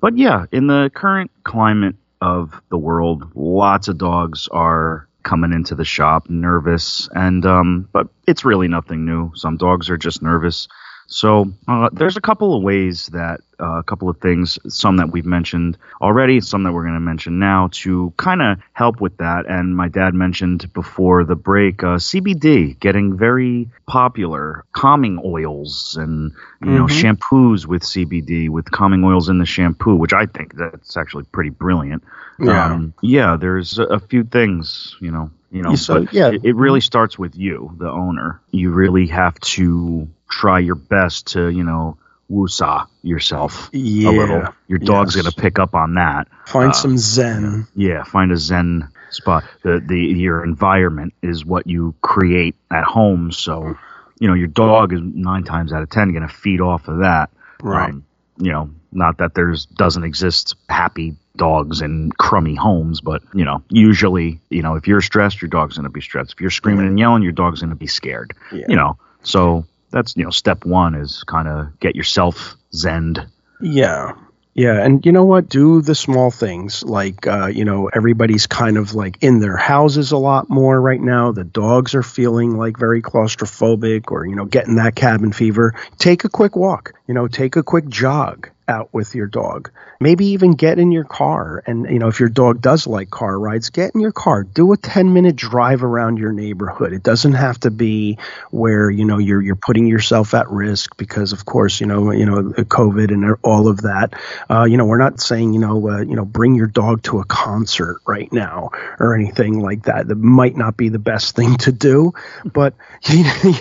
But 0.00 0.16
yeah, 0.16 0.46
in 0.50 0.66
the 0.66 0.90
current 0.94 1.30
climate 1.44 1.96
of 2.22 2.58
the 2.70 2.78
world, 2.78 3.32
lots 3.34 3.88
of 3.88 3.98
dogs 3.98 4.48
are 4.50 5.05
coming 5.26 5.52
into 5.52 5.74
the 5.74 5.84
shop 5.84 6.30
nervous 6.30 7.08
and 7.12 7.44
um 7.44 7.88
but 7.92 8.06
it's 8.28 8.44
really 8.44 8.68
nothing 8.68 9.04
new. 9.04 9.32
Some 9.34 9.56
dogs 9.56 9.90
are 9.90 9.98
just 9.98 10.22
nervous 10.22 10.68
so 11.06 11.52
uh, 11.68 11.88
there's 11.92 12.16
a 12.16 12.20
couple 12.20 12.56
of 12.56 12.62
ways 12.62 13.06
that 13.08 13.40
uh, 13.60 13.78
a 13.78 13.82
couple 13.82 14.08
of 14.08 14.18
things, 14.18 14.58
some 14.68 14.96
that 14.96 15.10
we've 15.10 15.24
mentioned 15.24 15.78
already, 16.02 16.40
some 16.40 16.64
that 16.64 16.72
we're 16.72 16.82
going 16.82 16.94
to 16.94 17.00
mention 17.00 17.38
now 17.38 17.68
to 17.72 18.12
kind 18.16 18.42
of 18.42 18.58
help 18.72 19.00
with 19.00 19.16
that. 19.18 19.46
And 19.48 19.74
my 19.74 19.88
dad 19.88 20.14
mentioned 20.14 20.72
before 20.72 21.24
the 21.24 21.36
break 21.36 21.82
uh, 21.82 21.96
CBD 21.96 22.78
getting 22.78 23.16
very 23.16 23.68
popular, 23.86 24.64
calming 24.72 25.20
oils 25.24 25.96
and 25.96 26.32
you 26.62 26.72
know 26.72 26.86
shampoos 26.86 27.66
with 27.66 27.82
CBD 27.82 28.48
with 28.48 28.70
calming 28.70 29.04
oils 29.04 29.28
in 29.28 29.38
the 29.38 29.46
shampoo, 29.46 29.94
which 29.94 30.12
I 30.12 30.26
think 30.26 30.54
that's 30.56 30.96
actually 30.96 31.24
pretty 31.24 31.50
brilliant. 31.50 32.02
Yeah. 32.38 32.66
Um, 32.66 32.94
yeah. 33.00 33.36
There's 33.36 33.78
a, 33.78 33.84
a 33.84 34.00
few 34.00 34.24
things, 34.24 34.96
you 35.00 35.10
know. 35.10 35.30
You 35.56 35.62
know, 35.62 35.74
So, 35.74 36.06
yeah. 36.12 36.28
it, 36.32 36.44
it 36.44 36.54
really 36.56 36.80
starts 36.82 37.18
with 37.18 37.34
you, 37.34 37.74
the 37.78 37.88
owner. 37.90 38.40
You 38.50 38.70
really 38.72 39.06
have 39.06 39.38
to 39.56 40.08
try 40.28 40.58
your 40.58 40.74
best 40.74 41.28
to, 41.28 41.48
you 41.48 41.64
know, 41.64 41.96
woosah 42.30 42.86
yourself 43.02 43.70
Yeah. 43.72 44.10
a 44.10 44.12
little. 44.12 44.44
Your 44.68 44.78
dog's 44.78 45.14
Yes. 45.16 45.22
going 45.22 45.32
to 45.32 45.40
pick 45.40 45.58
up 45.58 45.74
on 45.74 45.94
that. 45.94 46.28
Find 46.46 46.70
Uh, 46.70 46.74
some 46.74 46.98
zen. 46.98 47.66
Yeah, 47.74 48.02
find 48.04 48.32
a 48.32 48.36
zen 48.36 48.88
spot. 49.10 49.44
The 49.62 49.80
the 49.86 49.96
your 49.98 50.44
environment 50.44 51.14
is 51.22 51.44
what 51.46 51.66
you 51.66 51.94
create 52.02 52.56
at 52.70 52.84
home. 52.84 53.32
So, 53.32 53.78
you 54.18 54.28
know, 54.28 54.34
your 54.34 54.48
dog 54.48 54.92
is 54.92 55.00
nine 55.02 55.44
times 55.44 55.72
out 55.72 55.82
of 55.82 55.88
ten 55.88 56.10
going 56.12 56.26
to 56.26 56.34
feed 56.34 56.60
off 56.60 56.88
of 56.88 56.98
that. 56.98 57.30
Right. 57.62 57.90
Um, 57.90 58.04
you 58.38 58.52
know, 58.52 58.70
not 58.92 59.18
that 59.18 59.34
there's 59.34 59.66
doesn't 59.66 60.04
exist 60.04 60.54
happy 60.68 61.16
dogs 61.36 61.80
in 61.80 62.12
crummy 62.12 62.54
homes, 62.54 63.00
but 63.00 63.22
you 63.34 63.44
know, 63.44 63.62
usually, 63.68 64.40
you 64.50 64.62
know, 64.62 64.74
if 64.74 64.86
you're 64.86 65.02
stressed, 65.02 65.42
your 65.42 65.48
dog's 65.48 65.76
going 65.76 65.84
to 65.84 65.90
be 65.90 66.00
stressed. 66.00 66.32
If 66.32 66.40
you're 66.40 66.50
screaming 66.50 66.86
and 66.86 66.98
yelling, 66.98 67.22
your 67.22 67.32
dog's 67.32 67.60
going 67.60 67.70
to 67.70 67.76
be 67.76 67.86
scared. 67.86 68.34
Yeah. 68.52 68.66
You 68.68 68.76
know, 68.76 68.98
so 69.22 69.64
that's 69.90 70.16
you 70.16 70.24
know, 70.24 70.30
step 70.30 70.64
one 70.64 70.94
is 70.94 71.24
kind 71.24 71.48
of 71.48 71.78
get 71.80 71.96
yourself 71.96 72.56
zenned. 72.72 73.28
Yeah. 73.60 74.12
Yeah, 74.56 74.82
and 74.82 75.04
you 75.04 75.12
know 75.12 75.26
what? 75.26 75.50
Do 75.50 75.82
the 75.82 75.94
small 75.94 76.30
things 76.30 76.82
like 76.82 77.26
uh, 77.26 77.48
you 77.48 77.66
know 77.66 77.88
everybody's 77.88 78.46
kind 78.46 78.78
of 78.78 78.94
like 78.94 79.18
in 79.22 79.38
their 79.38 79.58
houses 79.58 80.12
a 80.12 80.16
lot 80.16 80.48
more 80.48 80.80
right 80.80 81.00
now. 81.00 81.30
The 81.30 81.44
dogs 81.44 81.94
are 81.94 82.02
feeling 82.02 82.56
like 82.56 82.78
very 82.78 83.02
claustrophobic, 83.02 84.10
or 84.10 84.24
you 84.24 84.34
know 84.34 84.46
getting 84.46 84.76
that 84.76 84.96
cabin 84.96 85.32
fever. 85.32 85.74
Take 85.98 86.24
a 86.24 86.30
quick 86.30 86.56
walk. 86.56 86.94
You 87.06 87.12
know, 87.12 87.28
take 87.28 87.56
a 87.56 87.62
quick 87.62 87.86
jog 87.88 88.48
out 88.68 88.92
with 88.92 89.14
your 89.14 89.26
dog. 89.26 89.70
Maybe 90.00 90.26
even 90.26 90.52
get 90.52 90.78
in 90.78 90.92
your 90.92 91.04
car, 91.04 91.62
and 91.66 91.88
you 91.90 91.98
know 91.98 92.08
if 92.08 92.20
your 92.20 92.28
dog 92.28 92.60
does 92.60 92.86
like 92.86 93.10
car 93.10 93.38
rides, 93.38 93.70
get 93.70 93.94
in 93.94 94.00
your 94.00 94.12
car. 94.12 94.42
Do 94.42 94.72
a 94.72 94.76
ten 94.76 95.12
minute 95.12 95.36
drive 95.36 95.82
around 95.82 96.18
your 96.18 96.32
neighborhood. 96.32 96.92
It 96.92 97.02
doesn't 97.02 97.32
have 97.32 97.58
to 97.60 97.70
be 97.70 98.18
where 98.50 98.90
you 98.90 99.04
know 99.04 99.18
you're 99.18 99.40
you're 99.40 99.56
putting 99.56 99.86
yourself 99.86 100.34
at 100.34 100.50
risk 100.50 100.96
because 100.96 101.32
of 101.32 101.44
course 101.44 101.80
you 101.80 101.86
know 101.86 102.10
you 102.10 102.26
know 102.26 102.42
COVID 102.52 103.10
and 103.10 103.36
all 103.42 103.68
of 103.68 103.82
that. 103.82 104.14
Uh, 104.50 104.64
you 104.64 104.76
know 104.76 104.84
we're 104.84 104.98
not 104.98 105.20
saying 105.20 105.54
you 105.54 105.60
know 105.60 105.88
uh, 105.88 106.00
you 106.00 106.16
know 106.16 106.24
bring 106.24 106.54
your 106.54 106.66
dog 106.66 107.02
to 107.04 107.20
a 107.20 107.24
concert 107.24 108.00
right 108.06 108.32
now 108.32 108.70
or 108.98 109.14
anything 109.14 109.60
like 109.60 109.84
that. 109.84 110.08
That 110.08 110.16
might 110.16 110.56
not 110.56 110.76
be 110.76 110.88
the 110.88 110.98
best 110.98 111.36
thing 111.36 111.56
to 111.58 111.72
do, 111.72 112.12
but 112.44 112.74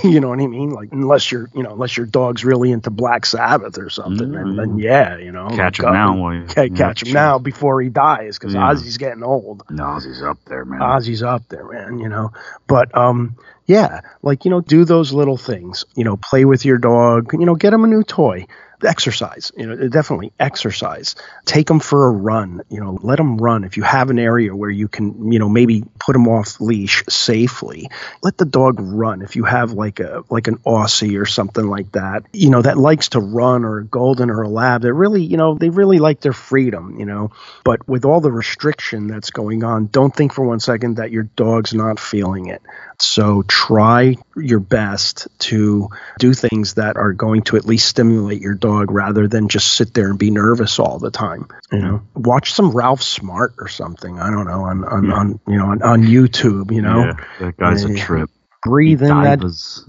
you 0.03 0.19
know 0.19 0.29
what 0.29 0.39
I 0.39 0.47
mean. 0.47 0.71
Like 0.71 0.91
unless 0.91 1.31
you're 1.31 1.49
you 1.53 1.63
know 1.63 1.73
unless 1.73 1.95
your 1.95 2.05
dog's 2.05 2.43
really 2.43 2.71
into 2.71 2.89
Black 2.89 3.25
Sabbath 3.25 3.77
or 3.77 3.89
something, 3.89 4.35
and 4.35 4.57
then 4.59 4.77
yeah, 4.79 4.94
you 5.21 5.31
know 5.31 5.47
Catch 5.49 5.79
him 5.79 5.91
now 5.93 6.31
you- 6.31 6.45
ca- 6.47 6.63
yeah, 6.63 6.75
catch 6.75 7.01
him 7.03 7.07
sure. 7.09 7.13
now 7.13 7.37
before 7.39 7.81
he 7.81 7.89
dies 7.89 8.37
because 8.37 8.53
Yeah. 8.53 8.71
Ozzy's 8.73 8.97
getting 8.97 9.23
old. 9.23 9.63
No, 9.69 9.83
Ozzy's 9.83 10.21
up 10.21 10.37
there, 10.45 10.65
man. 10.65 10.79
Ozzy's 10.79 11.23
up 11.23 11.43
there, 11.49 11.65
man, 11.65 11.99
you 11.99 12.09
know. 12.09 12.31
But 12.67 12.95
um 12.97 13.35
yeah, 13.67 14.01
like 14.21 14.45
you 14.45 14.51
know, 14.51 14.61
do 14.61 14.85
those 14.85 15.11
little 15.13 15.37
things. 15.37 15.85
You 15.95 16.03
know, 16.03 16.17
play 16.17 16.45
with 16.45 16.65
your 16.65 16.77
dog, 16.77 17.31
you 17.33 17.45
know, 17.45 17.55
get 17.55 17.73
him 17.73 17.83
a 17.83 17.87
new 17.87 18.03
toy. 18.03 18.45
Exercise, 18.83 19.51
you 19.55 19.67
know, 19.67 19.87
definitely 19.87 20.33
exercise. 20.39 21.15
Take 21.45 21.67
them 21.67 21.79
for 21.79 22.07
a 22.07 22.11
run, 22.11 22.61
you 22.69 22.81
know, 22.81 22.99
let 23.01 23.17
them 23.17 23.37
run. 23.37 23.63
If 23.63 23.77
you 23.77 23.83
have 23.83 24.09
an 24.09 24.19
area 24.19 24.55
where 24.55 24.69
you 24.69 24.87
can, 24.87 25.31
you 25.31 25.39
know, 25.39 25.49
maybe 25.49 25.83
put 25.99 26.13
them 26.13 26.27
off 26.27 26.59
leash 26.59 27.03
safely, 27.07 27.89
let 28.21 28.37
the 28.37 28.45
dog 28.45 28.77
run. 28.79 29.21
If 29.21 29.35
you 29.35 29.45
have 29.45 29.71
like 29.71 29.99
a 29.99 30.23
like 30.29 30.47
an 30.47 30.57
Aussie 30.59 31.19
or 31.19 31.25
something 31.25 31.65
like 31.65 31.91
that, 31.93 32.23
you 32.33 32.49
know, 32.49 32.61
that 32.61 32.77
likes 32.77 33.09
to 33.09 33.19
run 33.19 33.63
or 33.63 33.79
a 33.79 33.85
golden 33.85 34.29
or 34.29 34.41
a 34.41 34.49
lab, 34.49 34.81
they 34.81 34.91
really, 34.91 35.23
you 35.23 35.37
know, 35.37 35.55
they 35.55 35.69
really 35.69 35.99
like 35.99 36.19
their 36.19 36.33
freedom, 36.33 36.99
you 36.99 37.05
know. 37.05 37.31
But 37.63 37.87
with 37.87 38.05
all 38.05 38.21
the 38.21 38.31
restriction 38.31 39.07
that's 39.07 39.31
going 39.31 39.63
on, 39.63 39.87
don't 39.87 40.15
think 40.15 40.33
for 40.33 40.45
one 40.45 40.59
second 40.59 40.95
that 40.95 41.11
your 41.11 41.23
dog's 41.23 41.73
not 41.73 41.99
feeling 41.99 42.47
it. 42.47 42.61
So 42.99 43.43
try 43.43 44.15
your 44.35 44.59
best 44.59 45.27
to 45.39 45.89
do 46.19 46.33
things 46.33 46.75
that 46.75 46.97
are 46.97 47.13
going 47.13 47.43
to 47.43 47.57
at 47.57 47.65
least 47.65 47.87
stimulate 47.87 48.41
your 48.41 48.53
dog 48.53 48.74
rather 48.83 49.27
than 49.27 49.47
just 49.47 49.73
sit 49.73 49.93
there 49.93 50.09
and 50.09 50.19
be 50.19 50.31
nervous 50.31 50.79
all 50.79 50.99
the 50.99 51.11
time. 51.11 51.47
You 51.71 51.79
know, 51.79 52.01
watch 52.15 52.53
some 52.53 52.71
Ralph 52.71 53.01
Smart 53.01 53.55
or 53.59 53.67
something. 53.67 54.19
I 54.19 54.29
don't 54.29 54.47
know 54.47 54.61
on 54.63 54.83
on, 54.83 55.11
on 55.11 55.39
you 55.47 55.57
know 55.57 55.67
on, 55.67 55.81
on 55.81 56.03
YouTube. 56.03 56.71
You 56.71 56.81
know, 56.81 57.05
yeah, 57.05 57.25
that 57.39 57.57
guy's 57.57 57.83
a 57.83 57.95
trip. 57.95 58.29
breathe 58.63 59.01
in 59.01 59.09
that 59.09 59.41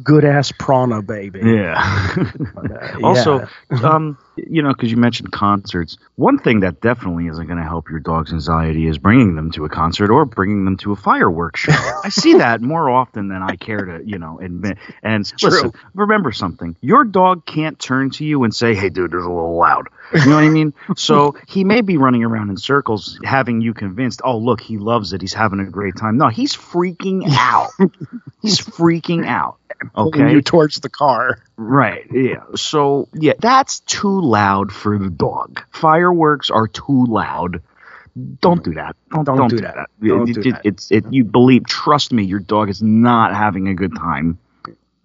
good 0.02 0.24
ass 0.24 0.52
prana, 0.52 1.02
baby. 1.02 1.40
Yeah. 1.42 2.14
Uh, 2.56 2.98
also, 3.04 3.48
yeah. 3.70 3.78
um, 3.82 4.18
you 4.36 4.62
know, 4.62 4.68
because 4.68 4.90
you 4.90 4.96
mentioned 4.96 5.32
concerts, 5.32 5.98
one 6.16 6.38
thing 6.38 6.60
that 6.60 6.80
definitely 6.80 7.26
isn't 7.26 7.46
going 7.46 7.58
to 7.58 7.64
help 7.64 7.90
your 7.90 8.00
dog's 8.00 8.32
anxiety 8.32 8.86
is 8.86 8.98
bringing 8.98 9.34
them 9.34 9.50
to 9.52 9.64
a 9.64 9.68
concert 9.68 10.10
or 10.10 10.24
bringing 10.24 10.64
them 10.64 10.76
to 10.78 10.92
a 10.92 10.96
fireworks 10.96 11.60
show. 11.60 11.72
I 12.04 12.08
see 12.10 12.34
that 12.34 12.60
more 12.60 12.90
often 12.90 13.28
than 13.28 13.42
I 13.42 13.56
care 13.56 13.84
to, 13.84 14.04
you 14.04 14.18
know, 14.18 14.38
admit. 14.40 14.78
And 15.02 15.30
listen, 15.42 15.72
remember 15.94 16.32
something: 16.32 16.76
your 16.80 17.04
dog 17.04 17.46
can't 17.46 17.78
turn 17.78 18.10
to 18.10 18.24
you 18.24 18.44
and 18.44 18.54
say, 18.54 18.74
"Hey, 18.74 18.90
dude, 18.90 19.10
there's 19.10 19.24
a 19.24 19.30
little 19.30 19.56
loud." 19.56 19.88
You 20.14 20.26
know 20.26 20.36
what 20.36 20.44
I 20.44 20.48
mean? 20.48 20.72
So 20.96 21.36
he 21.46 21.64
may 21.64 21.82
be 21.82 21.96
running 21.98 22.24
around 22.24 22.48
in 22.48 22.56
circles, 22.56 23.18
having 23.22 23.60
you 23.60 23.74
convinced, 23.74 24.22
"Oh, 24.24 24.38
look, 24.38 24.60
he 24.60 24.78
loves 24.78 25.12
it. 25.12 25.20
He's 25.20 25.34
having 25.34 25.60
a 25.60 25.64
great 25.64 25.96
time." 25.96 26.16
No, 26.16 26.28
he's 26.28 26.56
freaking 26.56 27.24
out. 27.28 27.70
he's 28.42 28.58
freaking 28.58 29.26
out. 29.26 29.58
Okay. 29.94 30.32
you 30.32 30.42
towards 30.42 30.80
the 30.80 30.88
car. 30.88 31.38
Right. 31.56 32.06
Yeah. 32.12 32.44
So 32.54 33.08
yeah, 33.14 33.32
that's 33.38 33.80
too 33.80 34.20
loud 34.20 34.72
for 34.72 34.98
the 34.98 35.08
dog. 35.10 35.62
Fireworks 35.72 36.50
are 36.50 36.68
too 36.68 37.06
loud. 37.06 37.62
Don't 38.40 38.62
do 38.64 38.74
that. 38.74 38.96
Don't, 39.10 39.24
Don't 39.24 39.36
don't 39.36 39.48
do 39.48 39.56
do 39.56 39.62
that. 39.62 39.74
that. 39.76 39.88
Don't 40.06 40.28
It- 40.28 40.34
do 40.34 40.40
it- 40.40 40.52
that. 40.52 40.60
It's 40.64 40.90
it. 40.90 41.04
You 41.10 41.24
believe? 41.24 41.66
Trust 41.66 42.12
me. 42.12 42.24
Your 42.24 42.40
dog 42.40 42.68
is 42.70 42.82
not 42.82 43.34
having 43.34 43.68
a 43.68 43.74
good 43.74 43.94
time 43.94 44.38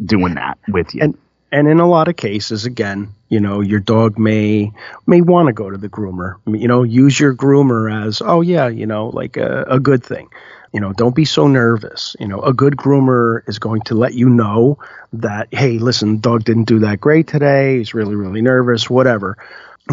doing 0.04 0.36
that 0.36 0.58
with 0.68 0.94
you. 0.96 1.02
And 1.04 1.18
and 1.54 1.68
in 1.68 1.80
a 1.82 1.88
lot 1.88 2.08
of 2.08 2.16
cases, 2.16 2.66
again, 2.66 3.10
you 3.28 3.40
know, 3.42 3.60
your 3.60 3.82
dog 3.82 4.18
may 4.18 4.72
may 5.08 5.20
want 5.22 5.48
to 5.48 5.54
go 5.54 5.70
to 5.70 5.78
the 5.78 5.90
groomer. 5.90 6.36
You 6.48 6.68
know, 6.68 6.84
use 6.84 7.20
your 7.20 7.34
groomer 7.36 8.06
as, 8.08 8.22
oh 8.22 8.40
yeah, 8.42 8.68
you 8.70 8.86
know, 8.86 9.08
like 9.10 9.36
a, 9.38 9.64
a 9.70 9.80
good 9.80 10.04
thing. 10.04 10.30
You 10.74 10.80
know, 10.80 10.94
don't 10.94 11.16
be 11.16 11.26
so 11.26 11.48
nervous. 11.48 12.16
You 12.20 12.28
know, 12.28 12.42
a 12.42 12.54
good 12.54 12.78
groomer 12.78 13.48
is 13.48 13.60
going 13.60 13.82
to 13.84 13.96
let 13.96 14.14
you 14.14 14.30
know 14.30 14.80
that, 15.14 15.50
hey, 15.52 15.80
listen, 15.80 16.20
dog 16.20 16.46
didn't 16.46 16.64
do 16.66 16.80
that 16.80 17.02
great 17.02 17.28
today. 17.28 17.80
He's 17.80 17.94
really, 17.94 18.16
really 18.16 18.42
nervous, 18.42 18.90
whatever. 18.90 19.38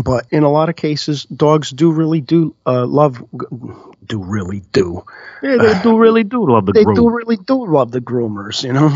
But 0.05 0.27
in 0.31 0.43
a 0.43 0.51
lot 0.51 0.69
of 0.69 0.77
cases, 0.77 1.25
dogs 1.25 1.71
do 1.71 1.91
really 1.93 2.21
do 2.21 2.55
uh, 2.67 2.87
love, 2.87 3.23
do 4.07 4.23
really 4.23 4.63
do. 4.73 5.05
yeah, 5.43 5.57
they 5.57 5.81
do 5.83 5.97
really 5.99 6.25
do 6.25 6.51
love 6.51 6.67
the 6.67 6.73
They 6.73 6.85
groove. 6.85 6.97
do 6.97 7.11
really 7.11 7.37
do 7.37 7.67
love 7.67 7.91
the 7.91 8.01
groomers, 8.01 8.65
you 8.65 8.73
know? 8.73 8.89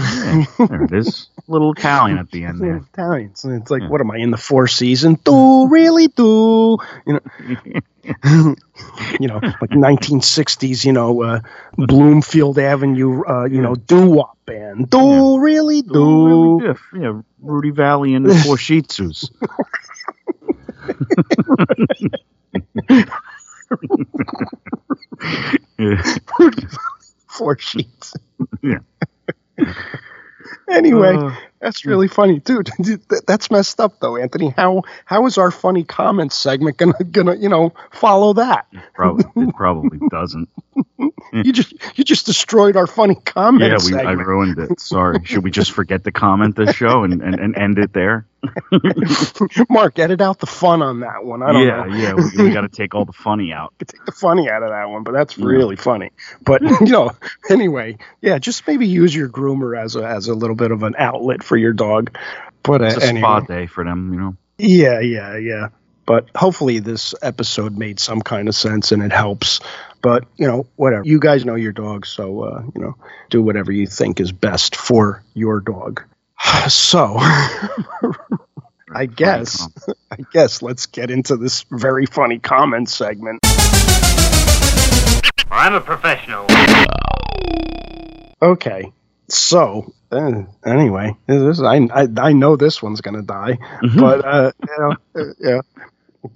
There 0.69 0.85
it 0.85 0.93
is. 0.93 1.29
Little 1.49 1.73
Italian 1.73 2.19
at 2.19 2.31
the 2.31 2.45
end 2.45 2.61
there. 2.61 2.77
Italians. 2.93 3.45
And 3.45 3.61
it's 3.61 3.71
like, 3.71 3.88
what 3.91 4.01
am 4.01 4.11
I 4.11 4.19
in 4.19 4.31
the 4.31 4.37
four 4.37 4.67
season? 4.69 5.19
Do 5.25 5.69
really 5.69 6.09
do 6.09 6.79
you 7.07 7.15
know? 7.15 7.21
you 9.21 9.29
know, 9.29 9.38
like 9.43 9.71
1960s, 9.71 10.85
you 10.85 10.93
know, 10.93 11.23
uh, 11.23 11.41
Bloomfield 11.77 12.59
Avenue, 12.59 13.23
uh, 13.25 13.45
you 13.45 13.61
know, 13.61 13.75
doo 13.75 14.11
wop 14.11 14.38
band. 14.47 14.91
Do 14.91 15.38
really 15.41 15.83
Do 15.83 15.93
do. 15.93 16.59
really. 16.61 16.75
Yeah, 17.01 17.23
Rudy 17.41 17.71
Valli 17.71 18.15
and 18.15 18.25
the 18.27 18.35
Four 18.35 18.57
Shih 18.59 18.83
Tzus. 18.83 19.31
Yeah. 25.79 26.03
Four 27.29 27.59
sheets. 27.59 28.15
Yeah. 28.62 28.79
Anyway, 30.69 31.17
Uh, 31.17 31.35
That's 31.61 31.85
really 31.87 32.09
funny, 32.09 32.38
dude. 32.41 32.71
That's 33.27 33.51
messed 33.51 33.81
up, 33.81 34.01
though, 34.01 34.17
Anthony. 34.17 34.51
How 34.57 34.83
how 35.05 35.27
is 35.27 35.38
our 35.38 35.51
funny 35.51 35.85
comments 35.85 36.37
segment 36.37 36.77
gonna 36.77 36.95
gonna 37.11 37.37
you 37.37 37.49
know 37.49 37.73
follow 37.93 38.35
that? 38.35 38.67
Probably 38.95 39.25
it 39.37 39.55
probably 39.55 39.99
doesn't. 40.11 40.49
You 41.33 41.51
just 41.53 41.73
you 41.97 42.05
just 42.05 42.27
destroyed 42.27 42.77
our 42.77 42.87
funny 42.87 43.15
comments. 43.15 43.91
Yeah, 43.91 43.97
we, 44.03 44.07
I 44.07 44.12
ruined 44.12 44.59
it. 44.59 44.79
Sorry. 44.81 45.19
Should 45.25 45.43
we 45.43 45.51
just 45.51 45.73
forget 45.73 46.05
to 46.05 46.12
comment 46.12 46.57
this 46.57 46.77
show 46.77 47.05
and, 47.05 47.23
and, 47.23 47.41
and 47.41 47.57
end 47.57 47.79
it 47.79 47.95
there? 47.95 48.27
Mark, 49.70 49.98
edit 49.98 50.20
out 50.20 50.38
the 50.38 50.46
fun 50.46 50.83
on 50.83 51.00
that 51.00 51.24
one. 51.24 51.42
I 51.42 51.52
don't 51.52 51.66
yeah, 51.66 51.85
know. 51.85 51.94
yeah. 51.94 52.14
We, 52.14 52.44
we 52.44 52.52
got 52.52 52.62
to 52.62 52.68
take 52.68 52.94
all 52.94 53.05
the 53.05 53.12
funny 53.12 53.52
out. 53.52 53.74
Take 53.78 54.05
the 54.05 54.12
funny 54.12 54.50
out 54.50 54.62
of 54.62 54.70
that 54.70 54.88
one, 54.88 55.05
but 55.05 55.12
that's 55.12 55.38
really 55.38 55.76
funny. 55.76 56.11
But 56.44 56.62
you 56.81 56.87
know, 56.92 57.12
anyway, 57.48 57.98
yeah, 58.20 58.38
just 58.38 58.66
maybe 58.66 58.87
use 58.87 59.14
your 59.14 59.28
groomer 59.28 59.81
as 59.81 59.96
a 59.96 60.05
as 60.05 60.28
a 60.28 60.35
little 60.35 60.57
bit 60.57 60.70
of 60.70 60.83
an 60.83 60.94
outlet 60.98 61.42
for 61.42 61.57
your 61.57 61.72
dog. 61.72 62.16
But 62.62 62.83
uh, 62.83 62.87
It's 62.87 62.96
a 62.96 63.05
anyway. 63.05 63.20
spa 63.20 63.40
day 63.40 63.66
for 63.66 63.85
them, 63.85 64.12
you 64.12 64.20
know. 64.20 64.37
Yeah, 64.59 65.00
yeah, 65.00 65.37
yeah. 65.37 65.68
But 66.05 66.28
hopefully 66.35 66.81
this 66.81 67.14
episode 67.22 67.78
made 67.78 68.00
some 68.00 68.22
kind 68.22 68.48
of 68.48 68.55
sense 68.55 68.92
and 68.92 69.02
it 69.02 69.12
helps. 69.12 69.61
But, 70.02 70.24
you 70.37 70.48
know, 70.48 70.66
whatever. 70.74 71.05
You 71.05 71.20
guys 71.20 71.44
know 71.44 71.55
your 71.55 71.72
dog, 71.72 72.07
so, 72.07 72.42
uh, 72.42 72.62
you 72.74 72.81
know, 72.81 72.96
do 73.31 73.40
whatever 73.40 73.70
you 73.70 73.87
think 73.87 74.20
is 74.20 74.33
best 74.33 74.74
for 74.74 75.22
your 75.33 75.61
dog. 75.61 76.02
So, 76.68 77.16
I 78.94 79.07
guess, 79.07 79.66
I 80.11 80.16
guess 80.33 80.62
let's 80.62 80.87
get 80.87 81.11
into 81.11 81.37
this 81.37 81.64
very 81.70 82.07
funny 82.07 82.38
comment 82.38 82.88
segment. 82.88 83.40
I'm 85.50 85.74
a 85.74 85.81
professional. 85.81 86.46
Okay. 88.40 88.92
So, 89.28 89.92
uh, 90.11 90.42
anyway, 90.64 91.16
this 91.26 91.59
is, 91.59 91.62
I, 91.62 91.76
I 91.76 92.09
I 92.18 92.33
know 92.33 92.57
this 92.57 92.83
one's 92.83 93.00
gonna 93.00 93.22
die, 93.22 93.59
but 93.96 94.24
uh, 94.24 94.52
you 94.68 94.78
know, 94.78 94.96
uh, 95.16 95.24
yeah, 95.40 95.61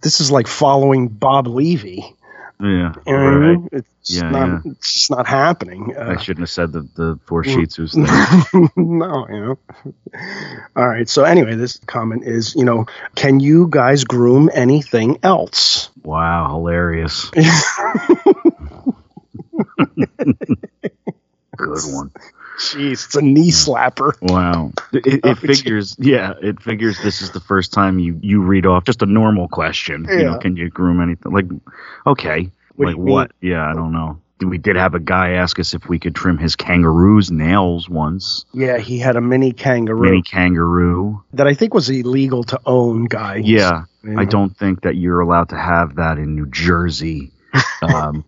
this 0.01 0.21
is 0.21 0.31
like 0.31 0.47
following 0.47 1.09
Bob 1.09 1.47
Levy. 1.47 2.16
Yeah. 2.61 2.95
You 3.07 3.14
know 3.14 3.23
what 3.23 3.35
I 3.35 3.38
right. 3.38 3.59
mean? 3.59 3.69
It's 3.73 3.88
Yeah, 4.09 4.31
not. 4.31 4.49
yeah. 4.49 4.61
It's 4.64 4.92
just 4.95 5.11
not 5.11 5.27
happening. 5.27 5.95
I 6.07 6.14
Uh, 6.14 6.16
shouldn't 6.16 6.42
have 6.42 6.51
said 6.51 6.73
the, 6.73 6.88
the 6.95 7.21
four 7.27 7.45
Shih 7.45 7.66
Tzus 7.66 7.99
thing. 7.99 8.25
no, 8.77 9.27
you 9.29 9.40
know. 9.40 9.59
All 10.77 10.88
right. 10.88 11.09
So 11.09 11.25
anyway, 11.25 11.57
this 11.57 11.79
comment 11.87 12.25
is, 12.25 12.55
you 12.57 12.64
know, 12.64 12.87
can 13.16 13.40
you 13.40 13.69
guys 13.71 14.05
groom 14.05 14.51
anything 14.53 15.19
else? 15.23 15.90
Wow, 16.03 16.49
hilarious. 16.51 17.31
Good 21.57 21.83
one. 21.85 22.11
Jeez, 22.59 23.05
it's 23.07 23.14
a 23.16 23.23
knee 23.23 23.51
slapper. 23.51 24.12
Wow. 24.23 24.73
It, 24.92 25.25
it 25.25 25.38
figures, 25.38 25.95
yeah, 25.99 26.33
it 26.42 26.62
figures 26.62 26.99
this 27.03 27.21
is 27.23 27.31
the 27.33 27.40
first 27.40 27.73
time 27.73 27.99
you, 27.99 28.19
you 28.23 28.40
read 28.42 28.64
off 28.66 28.85
just 28.85 29.03
a 29.03 29.07
normal 29.07 29.47
question. 29.49 30.07
You 30.09 30.16
know, 30.25 30.33
Yeah. 30.33 30.38
can 30.38 30.57
you 30.57 30.71
groom 30.71 31.01
anything? 31.03 31.33
Like, 31.33 31.47
okay. 32.07 32.51
What 32.77 32.87
like 32.87 32.97
you 32.97 33.03
mean? 33.03 33.12
what? 33.12 33.33
Yeah, 33.40 33.69
I 33.71 33.75
don't 33.75 33.92
know. 33.92 34.21
We 34.40 34.59
did 34.59 34.77
have 34.77 34.95
a 34.95 35.01
guy 35.01 35.33
ask 35.33 35.59
us 35.59 35.73
if 35.75 35.88
we 35.88 35.99
could 35.99 36.14
trim 36.14 36.37
his 36.38 36.57
kangaroo's 36.57 37.31
nails 37.31 37.88
once. 37.88 38.45
Yeah, 38.53 38.77
he 38.79 38.99
had 38.99 39.16
a 39.16 39.21
mini 39.21 39.53
kangaroo 39.53 40.03
Mini 40.03 40.23
kangaroo. 40.23 41.23
that 41.33 41.47
I 41.47 41.55
think 41.55 41.73
was 41.73 41.88
illegal 41.88 42.45
to 42.45 42.61
own. 42.66 43.05
Guy. 43.07 43.37
Yeah. 43.37 43.85
Yeah. 44.05 44.14
I 44.21 44.25
don't 44.27 44.55
think 44.57 44.83
that 44.83 44.95
you're 44.97 45.21
allowed 45.21 45.49
to 45.51 45.57
have 45.59 45.97
that 45.97 46.19
in 46.19 46.35
New 46.37 46.47
Jersey. 46.47 47.33
Um, 47.83 48.25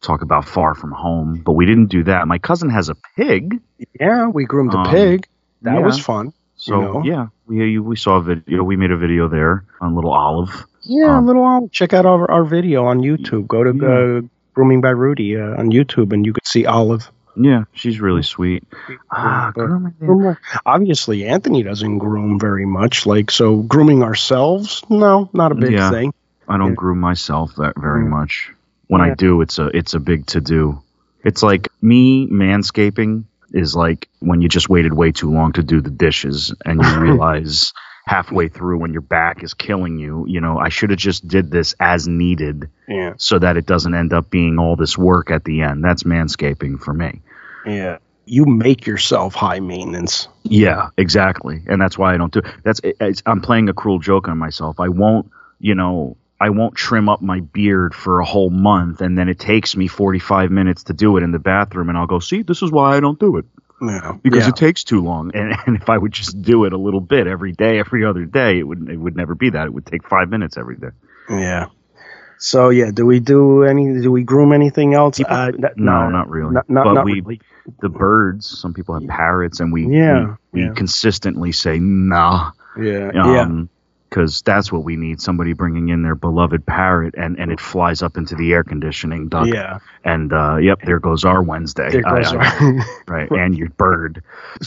talk 0.00 0.22
about 0.22 0.46
far 0.46 0.74
from 0.74 0.92
home, 0.92 1.42
but 1.44 1.52
we 1.52 1.66
didn't 1.66 1.86
do 1.86 2.02
that. 2.04 2.26
My 2.26 2.38
cousin 2.38 2.70
has 2.70 2.88
a 2.88 2.96
pig, 3.16 3.60
Yeah, 3.98 4.28
we 4.28 4.44
groomed 4.44 4.74
a 4.74 4.78
Um, 4.78 4.86
pig. 4.90 5.26
That 5.62 5.74
yeah. 5.74 5.80
was 5.86 5.98
fun. 5.98 6.32
so 6.56 6.74
You 6.74 6.80
know? 6.82 7.02
yeah, 7.04 7.26
we 7.46 7.78
we 7.78 7.96
saw 7.96 8.16
a 8.16 8.22
video. 8.22 8.62
We 8.62 8.76
made 8.76 8.90
a 8.90 8.96
video 8.96 9.28
there 9.28 9.64
on 9.80 9.94
Little 9.94 10.12
Olive. 10.12 10.66
Yeah, 10.82 11.16
Um, 11.16 11.26
little. 11.26 11.42
Olive. 11.44 11.70
Check 11.72 11.92
out 11.94 12.04
our, 12.06 12.30
our 12.30 12.44
video 12.44 12.84
on 12.86 13.00
YouTube. 13.00 13.46
Go 13.46 13.64
to 13.64 13.72
Yeah. 13.74 14.18
uh, 14.18 14.20
Grooming 14.54 14.80
by 14.80 14.90
Rudy 14.90 15.36
uh, 15.38 15.56
on 15.60 15.70
YouTube, 15.70 16.12
and 16.12 16.26
you 16.26 16.32
can 16.34 16.44
see 16.44 16.66
Olive. 16.66 17.10
Yeah, 17.36 17.64
she's 17.72 18.00
really 18.00 18.22
sweet. 18.22 18.64
Ah, 19.10 19.52
grooming 19.54 20.36
Obviously, 20.66 21.26
Anthony 21.26 21.62
doesn't 21.62 21.98
groom 21.98 22.38
very 22.38 22.66
much. 22.66 23.06
Like, 23.06 23.30
so 23.30 23.58
grooming 23.62 24.02
ourselves, 24.02 24.82
no, 24.90 25.30
not 25.32 25.52
a 25.52 25.54
big 25.54 25.72
Yeah. 25.72 25.90
thing. 25.90 26.12
I 26.48 26.58
don't 26.58 26.70
Yeah. 26.70 26.74
groom 26.74 26.98
myself 27.00 27.54
that 27.56 27.74
very 27.80 28.04
much. 28.04 28.52
When 28.90 29.00
I 29.00 29.14
do, 29.14 29.40
it's 29.40 29.58
a 29.58 29.66
it's 29.66 29.94
a 29.94 30.00
big 30.00 30.26
to 30.26 30.40
do. 30.40 30.82
It's 31.24 31.42
like 31.42 31.68
me 31.80 32.26
manscaping 32.26 33.24
is 33.52 33.74
like 33.76 34.08
when 34.20 34.42
you 34.42 34.48
just 34.48 34.68
waited 34.68 34.92
way 34.92 35.12
too 35.12 35.30
long 35.30 35.52
to 35.52 35.62
do 35.62 35.80
the 35.80 35.90
dishes 35.90 36.54
and 36.64 36.82
you 36.82 37.00
realize 37.00 37.72
halfway 38.06 38.48
through 38.48 38.78
when 38.78 38.92
your 38.92 39.02
back 39.02 39.42
is 39.42 39.54
killing 39.54 39.98
you, 39.98 40.24
you 40.26 40.40
know, 40.40 40.58
I 40.58 40.70
should 40.70 40.90
have 40.90 40.98
just 40.98 41.28
did 41.28 41.50
this 41.50 41.74
as 41.78 42.08
needed 42.08 42.68
Yeah, 42.88 43.14
so 43.18 43.38
that 43.38 43.56
it 43.56 43.66
doesn't 43.66 43.94
end 43.94 44.12
up 44.12 44.30
being 44.30 44.58
all 44.58 44.74
this 44.76 44.96
work 44.98 45.30
at 45.30 45.44
the 45.44 45.62
end. 45.62 45.84
That's 45.84 46.02
manscaping 46.02 46.80
for 46.80 46.92
me. 46.92 47.22
yeah. 47.66 47.98
You 48.26 48.46
make 48.46 48.86
yourself 48.86 49.34
high 49.34 49.58
maintenance. 49.58 50.28
Yeah, 50.44 50.90
exactly, 50.96 51.62
and 51.66 51.80
that's 51.80 51.98
why 51.98 52.14
I 52.14 52.16
don't 52.16 52.32
do. 52.32 52.42
That's 52.62 52.78
it, 52.80 52.96
it's, 53.00 53.22
I'm 53.26 53.40
playing 53.40 53.68
a 53.68 53.72
cruel 53.72 53.98
joke 53.98 54.28
on 54.28 54.38
myself. 54.38 54.78
I 54.78 54.88
won't, 54.88 55.32
you 55.58 55.74
know, 55.74 56.16
I 56.40 56.50
won't 56.50 56.74
trim 56.74 57.08
up 57.08 57.20
my 57.20 57.40
beard 57.40 57.94
for 57.94 58.20
a 58.20 58.24
whole 58.24 58.48
month, 58.50 59.02
and 59.02 59.16
then 59.18 59.28
it 59.28 59.38
takes 59.38 59.76
me 59.76 59.88
45 59.88 60.50
minutes 60.50 60.84
to 60.84 60.94
do 60.94 61.16
it 61.18 61.22
in 61.22 61.32
the 61.32 61.38
bathroom, 61.38 61.90
and 61.90 61.98
I'll 61.98 62.06
go, 62.06 62.18
see, 62.18 62.42
this 62.42 62.62
is 62.62 62.70
why 62.72 62.96
I 62.96 63.00
don't 63.00 63.18
do 63.20 63.36
it 63.36 63.44
Yeah, 63.82 64.12
because 64.22 64.44
yeah. 64.44 64.48
it 64.48 64.56
takes 64.56 64.82
too 64.84 65.02
long. 65.02 65.32
And, 65.34 65.54
and 65.66 65.76
if 65.76 65.90
I 65.90 65.98
would 65.98 66.12
just 66.12 66.40
do 66.40 66.64
it 66.64 66.72
a 66.72 66.78
little 66.78 67.00
bit 67.02 67.26
every 67.26 67.52
day, 67.52 67.78
every 67.78 68.04
other 68.06 68.24
day, 68.24 68.58
it 68.58 68.62
would 68.62 68.88
it 68.88 68.96
would 68.96 69.16
never 69.16 69.34
be 69.34 69.50
that. 69.50 69.66
It 69.66 69.72
would 69.74 69.84
take 69.86 70.08
five 70.08 70.30
minutes 70.30 70.56
every 70.56 70.76
day. 70.76 70.90
yeah. 71.28 71.66
So 72.42 72.70
yeah, 72.70 72.90
do 72.90 73.04
we 73.04 73.20
do 73.20 73.64
any? 73.64 74.00
Do 74.00 74.10
we 74.10 74.22
groom 74.22 74.54
anything 74.54 74.94
else? 74.94 75.18
People- 75.18 75.36
Uh, 75.36 75.48
n- 75.48 75.74
no, 75.76 76.08
not 76.08 76.30
really. 76.30 76.54
Not, 76.54 76.70
not, 76.70 76.84
But 76.84 76.92
not 76.94 77.04
we- 77.04 77.20
really. 77.20 77.40
The 77.80 77.90
birds, 77.90 78.46
some 78.48 78.72
people 78.72 78.94
have 78.98 79.06
parrots, 79.06 79.60
and 79.60 79.70
we 79.70 79.86
Yeah, 79.86 80.36
we, 80.52 80.62
we 80.62 80.66
yeah. 80.68 80.72
consistently 80.72 81.52
say 81.52 81.78
nah. 81.78 82.52
Yeah, 82.78 83.10
yeah. 83.14 83.44
Because 84.10 84.42
that's 84.42 84.72
what 84.72 84.82
we 84.82 84.96
need 84.96 85.20
somebody 85.22 85.52
bringing 85.52 85.88
in 85.88 86.02
their 86.02 86.16
beloved 86.16 86.66
parrot 86.66 87.14
and, 87.16 87.38
and 87.38 87.52
it 87.52 87.60
flies 87.60 88.02
up 88.02 88.16
into 88.16 88.34
the 88.34 88.52
air 88.52 88.64
conditioning 88.64 89.28
duct 89.28 89.48
Yeah, 89.54 89.78
and 90.04 90.32
uh, 90.32 90.56
yep 90.56 90.80
there 90.82 90.98
goes 90.98 91.24
our 91.24 91.42
wednesday 91.42 91.90
there 91.90 92.02
goes 92.02 92.32
I- 92.32 92.36
our, 92.36 92.84
right 93.08 93.30
and 93.30 93.56
your 93.56 93.68
bird 93.70 94.22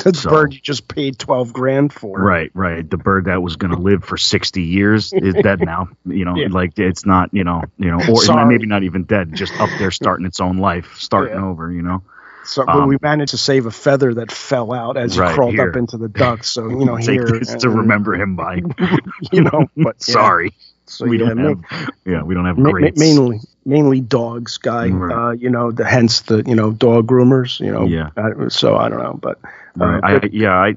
that 0.06 0.16
So- 0.16 0.30
bird 0.30 0.54
you 0.54 0.62
just 0.62 0.88
paid 0.88 1.20
twelve 1.20 1.52
grand 1.54 1.92
for. 1.94 2.20
right 2.20 2.50
right 2.54 2.90
the 2.90 2.98
bird 2.98 3.26
that 3.26 3.42
was 3.44 3.58
going 3.58 3.72
to 3.72 3.80
live 3.80 4.04
for 4.04 4.18
60 4.18 4.62
years 4.62 5.12
is 5.14 5.34
dead 5.44 5.60
now 5.60 5.90
you 6.06 6.24
know 6.26 6.36
Yeah. 6.36 6.48
like 6.50 6.80
it's 6.80 7.06
not 7.06 7.30
you 7.34 7.44
know 7.44 7.64
you 7.78 7.92
know 7.92 8.00
or 8.10 8.46
maybe 8.46 8.66
not 8.66 8.84
even 8.84 9.04
dead 9.04 9.34
just 9.34 9.54
up 9.60 9.70
there 9.78 9.92
starting 9.92 10.26
its 10.26 10.40
own 10.40 10.58
life 10.58 10.96
starting 10.98 11.36
Yeah. 11.36 11.46
over 11.46 11.72
you 11.72 11.82
know 11.82 12.02
So, 12.46 12.66
but 12.66 12.76
Um, 12.76 12.88
we 12.90 12.98
managed 13.02 13.32
to 13.32 13.38
save 13.38 13.66
a 13.66 13.72
feather 13.72 14.14
that 14.16 14.32
fell 14.32 14.74
out 14.74 14.98
as 14.98 15.18
Right, 15.18 15.30
he 15.30 15.34
crawled 15.36 15.54
here. 15.56 15.70
up 15.70 15.76
into 15.78 15.98
the 15.98 16.10
duct. 16.10 16.46
So 16.46 16.70
you 16.70 16.86
know 16.86 16.98
take 16.98 17.10
here, 17.22 17.26
this 17.26 17.54
to 17.56 17.68
uh, 17.70 17.72
remember 17.72 18.16
him 18.16 18.36
by 18.36 18.62
you 19.32 19.42
know. 19.42 19.68
But 19.78 19.96
yeah. 20.08 20.14
sorry 20.14 20.54
So, 20.86 21.06
we 21.06 21.20
yeah, 21.20 21.30
don't 21.30 21.38
ma- 21.38 21.68
have 21.70 21.90
yeah 22.06 22.24
we 22.24 22.34
don't 22.34 22.46
have 22.46 22.58
ma- 22.58 22.64
ma- 22.66 22.72
greats 22.72 23.00
mainly 23.00 23.40
mainly 23.66 24.02
dogs, 24.02 24.58
guy. 24.58 24.90
Right. 24.90 25.16
Uh, 25.16 25.32
you 25.32 25.50
know, 25.50 25.72
the 25.72 25.86
hence 25.86 26.22
the 26.22 26.44
you 26.46 26.56
know 26.56 26.72
dog 26.72 27.08
groomers. 27.08 27.60
You 27.62 27.72
know, 27.72 27.86
Yeah. 27.86 28.10
Uh, 28.18 28.50
so 28.50 28.76
I 28.76 28.90
don't 28.90 29.00
know, 29.00 29.14
but 29.14 29.40
uh, 29.80 29.86
Right. 29.86 30.04
I, 30.04 30.20
but- 30.20 30.34
yeah, 30.34 30.54
I 30.54 30.76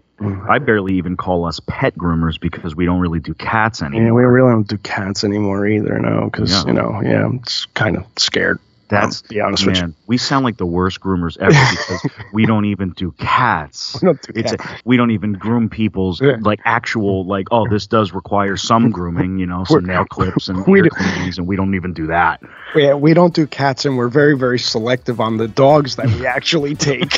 I 0.48 0.59
barely 0.61 0.94
even 0.94 1.16
call 1.16 1.44
us 1.46 1.59
pet 1.66 1.96
groomers 1.98 2.38
because 2.40 2.76
we 2.76 2.87
don't 2.87 3.00
really 3.00 3.18
do 3.20 3.35
cats 3.35 3.81
yeah, 3.81 3.88
anymore. 3.88 4.14
we 4.14 4.22
really 4.24 4.52
don't 4.52 4.68
do 4.68 4.79
cats 4.79 5.24
anymore 5.24 5.66
either. 5.66 5.98
No, 5.98 6.31
because 6.31 6.52
Yeah. 6.52 6.64
you 6.68 6.72
know, 6.74 7.00
yeah, 7.02 7.24
I'm 7.24 7.40
kind 7.74 7.96
of 7.96 8.05
scared. 8.16 8.61
That's 8.88 9.22
be 9.22 9.40
honest 9.40 9.66
with 9.66 9.77
you. 9.77 9.83
man, 9.83 9.94
we 10.07 10.16
sound 10.18 10.44
like 10.44 10.57
the 10.59 10.66
worst 10.66 11.01
groomers 11.01 11.37
ever 11.38 11.51
because 11.70 12.07
we 12.33 12.46
don't 12.46 12.64
even 12.66 12.90
do 12.90 13.12
cats. 13.12 13.99
We 14.03 14.07
don't 14.07 14.22
do 14.22 14.33
It's 14.37 14.55
cats. 14.55 14.83
we 14.85 14.96
don't 14.96 15.11
even 15.11 15.33
groom 15.33 15.68
people's 15.68 16.20
Yeah. 16.20 16.37
like 16.40 16.61
actual 16.64 17.25
like 17.27 17.49
oh 17.51 17.68
this 17.68 17.87
does 17.87 18.12
require 18.12 18.57
some 18.57 18.90
grooming 18.96 19.38
you 19.38 19.46
know 19.46 19.64
some 19.64 19.85
nail 19.85 20.05
clips 20.05 20.49
and 20.49 20.64
we 20.66 20.79
ear 20.79 20.85
do- 20.85 20.90
cleanings 20.90 21.38
and 21.38 21.46
we 21.46 21.57
don't 21.57 21.75
even 21.75 21.92
do 21.92 22.07
that. 22.09 22.40
Yeah, 22.75 22.94
we 22.94 23.14
don't 23.14 23.35
do 23.35 23.46
cats, 23.46 23.85
and 23.85 23.96
we're 23.96 24.09
very 24.09 24.37
very 24.37 24.59
selective 24.59 25.20
on 25.20 25.37
the 25.38 25.49
dogs 25.49 25.96
that 25.96 26.07
we 26.07 26.27
actually 26.27 26.75
take. 26.75 27.16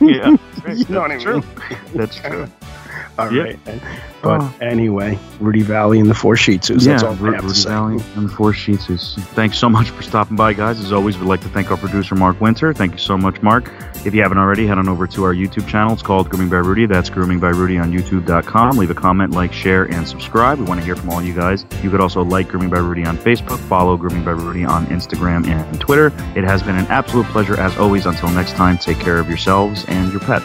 Yeah, 0.00 0.36
you 0.68 0.84
know 0.88 1.00
what 1.00 1.10
I 1.12 1.16
mean? 1.16 1.44
that's 1.94 2.16
true. 2.16 2.46
All 3.20 3.32
Yeah. 3.32 3.42
right. 3.42 3.58
But 4.22 4.42
oh. 4.42 4.54
anyway, 4.60 5.18
Rudy 5.40 5.62
Valli 5.62 5.98
and 5.98 6.10
the 6.10 6.14
Four 6.14 6.36
Shih 6.36 6.58
Tzus. 6.58 6.84
That's 6.84 7.02
yeah, 7.02 7.08
all 7.08 7.14
I 7.14 7.18
Ru- 7.18 7.32
have 7.32 7.40
to 7.40 7.46
Rudy 7.46 7.58
say. 7.58 7.70
Valli 7.70 8.02
and 8.16 8.28
the 8.28 8.32
Four 8.32 8.52
Sheets. 8.52 8.90
is- 8.90 9.14
Thanks 9.34 9.56
so 9.56 9.70
much 9.70 9.88
for 9.88 10.02
stopping 10.02 10.36
by, 10.36 10.52
guys. 10.52 10.78
As 10.78 10.92
always, 10.92 11.16
we'd 11.16 11.26
like 11.26 11.40
to 11.40 11.48
thank 11.48 11.70
our 11.70 11.78
producer, 11.78 12.14
Mark 12.14 12.38
Winter. 12.38 12.74
Thank 12.74 12.92
you 12.92 12.98
so 12.98 13.16
much, 13.16 13.40
Mark. 13.40 13.70
If 14.04 14.14
you 14.14 14.20
haven't 14.22 14.36
already, 14.36 14.66
head 14.66 14.76
on 14.76 14.90
over 14.90 15.06
to 15.06 15.24
our 15.24 15.32
YouTube 15.34 15.66
channel. 15.66 15.94
It's 15.94 16.02
called 16.02 16.28
Grooming 16.28 16.50
by 16.50 16.56
Rudy. 16.58 16.84
That's 16.84 17.08
Grooming 17.08 17.38
by 17.40 17.48
Rudy 17.48 17.78
on 17.78 17.92
YouTube.com. 17.92 18.76
Leave 18.76 18.90
a 18.90 18.94
comment, 18.94 19.32
like, 19.32 19.54
share, 19.54 19.84
and 19.84 20.06
subscribe. 20.06 20.58
We 20.58 20.64
want 20.66 20.80
to 20.80 20.84
hear 20.84 20.96
from 20.96 21.08
all 21.08 21.22
you 21.22 21.32
guys. 21.34 21.64
You 21.82 21.88
could 21.90 22.00
also 22.02 22.22
like 22.22 22.48
Grooming 22.48 22.68
by 22.68 22.78
Rudy 22.80 23.06
on 23.06 23.16
Facebook, 23.16 23.58
follow 23.58 23.96
Grooming 23.96 24.24
by 24.24 24.32
Rudy 24.32 24.66
on 24.66 24.84
Instagram 24.88 25.46
and 25.46 25.80
Twitter. 25.80 26.08
It 26.36 26.44
has 26.44 26.62
been 26.62 26.76
an 26.76 26.86
absolute 26.88 27.24
pleasure, 27.28 27.58
as 27.58 27.74
always. 27.78 28.04
Until 28.04 28.28
next 28.30 28.52
time, 28.52 28.76
take 28.76 28.98
care 28.98 29.18
of 29.18 29.28
yourselves 29.28 29.86
and 29.88 30.10
your 30.12 30.20
pets. 30.20 30.44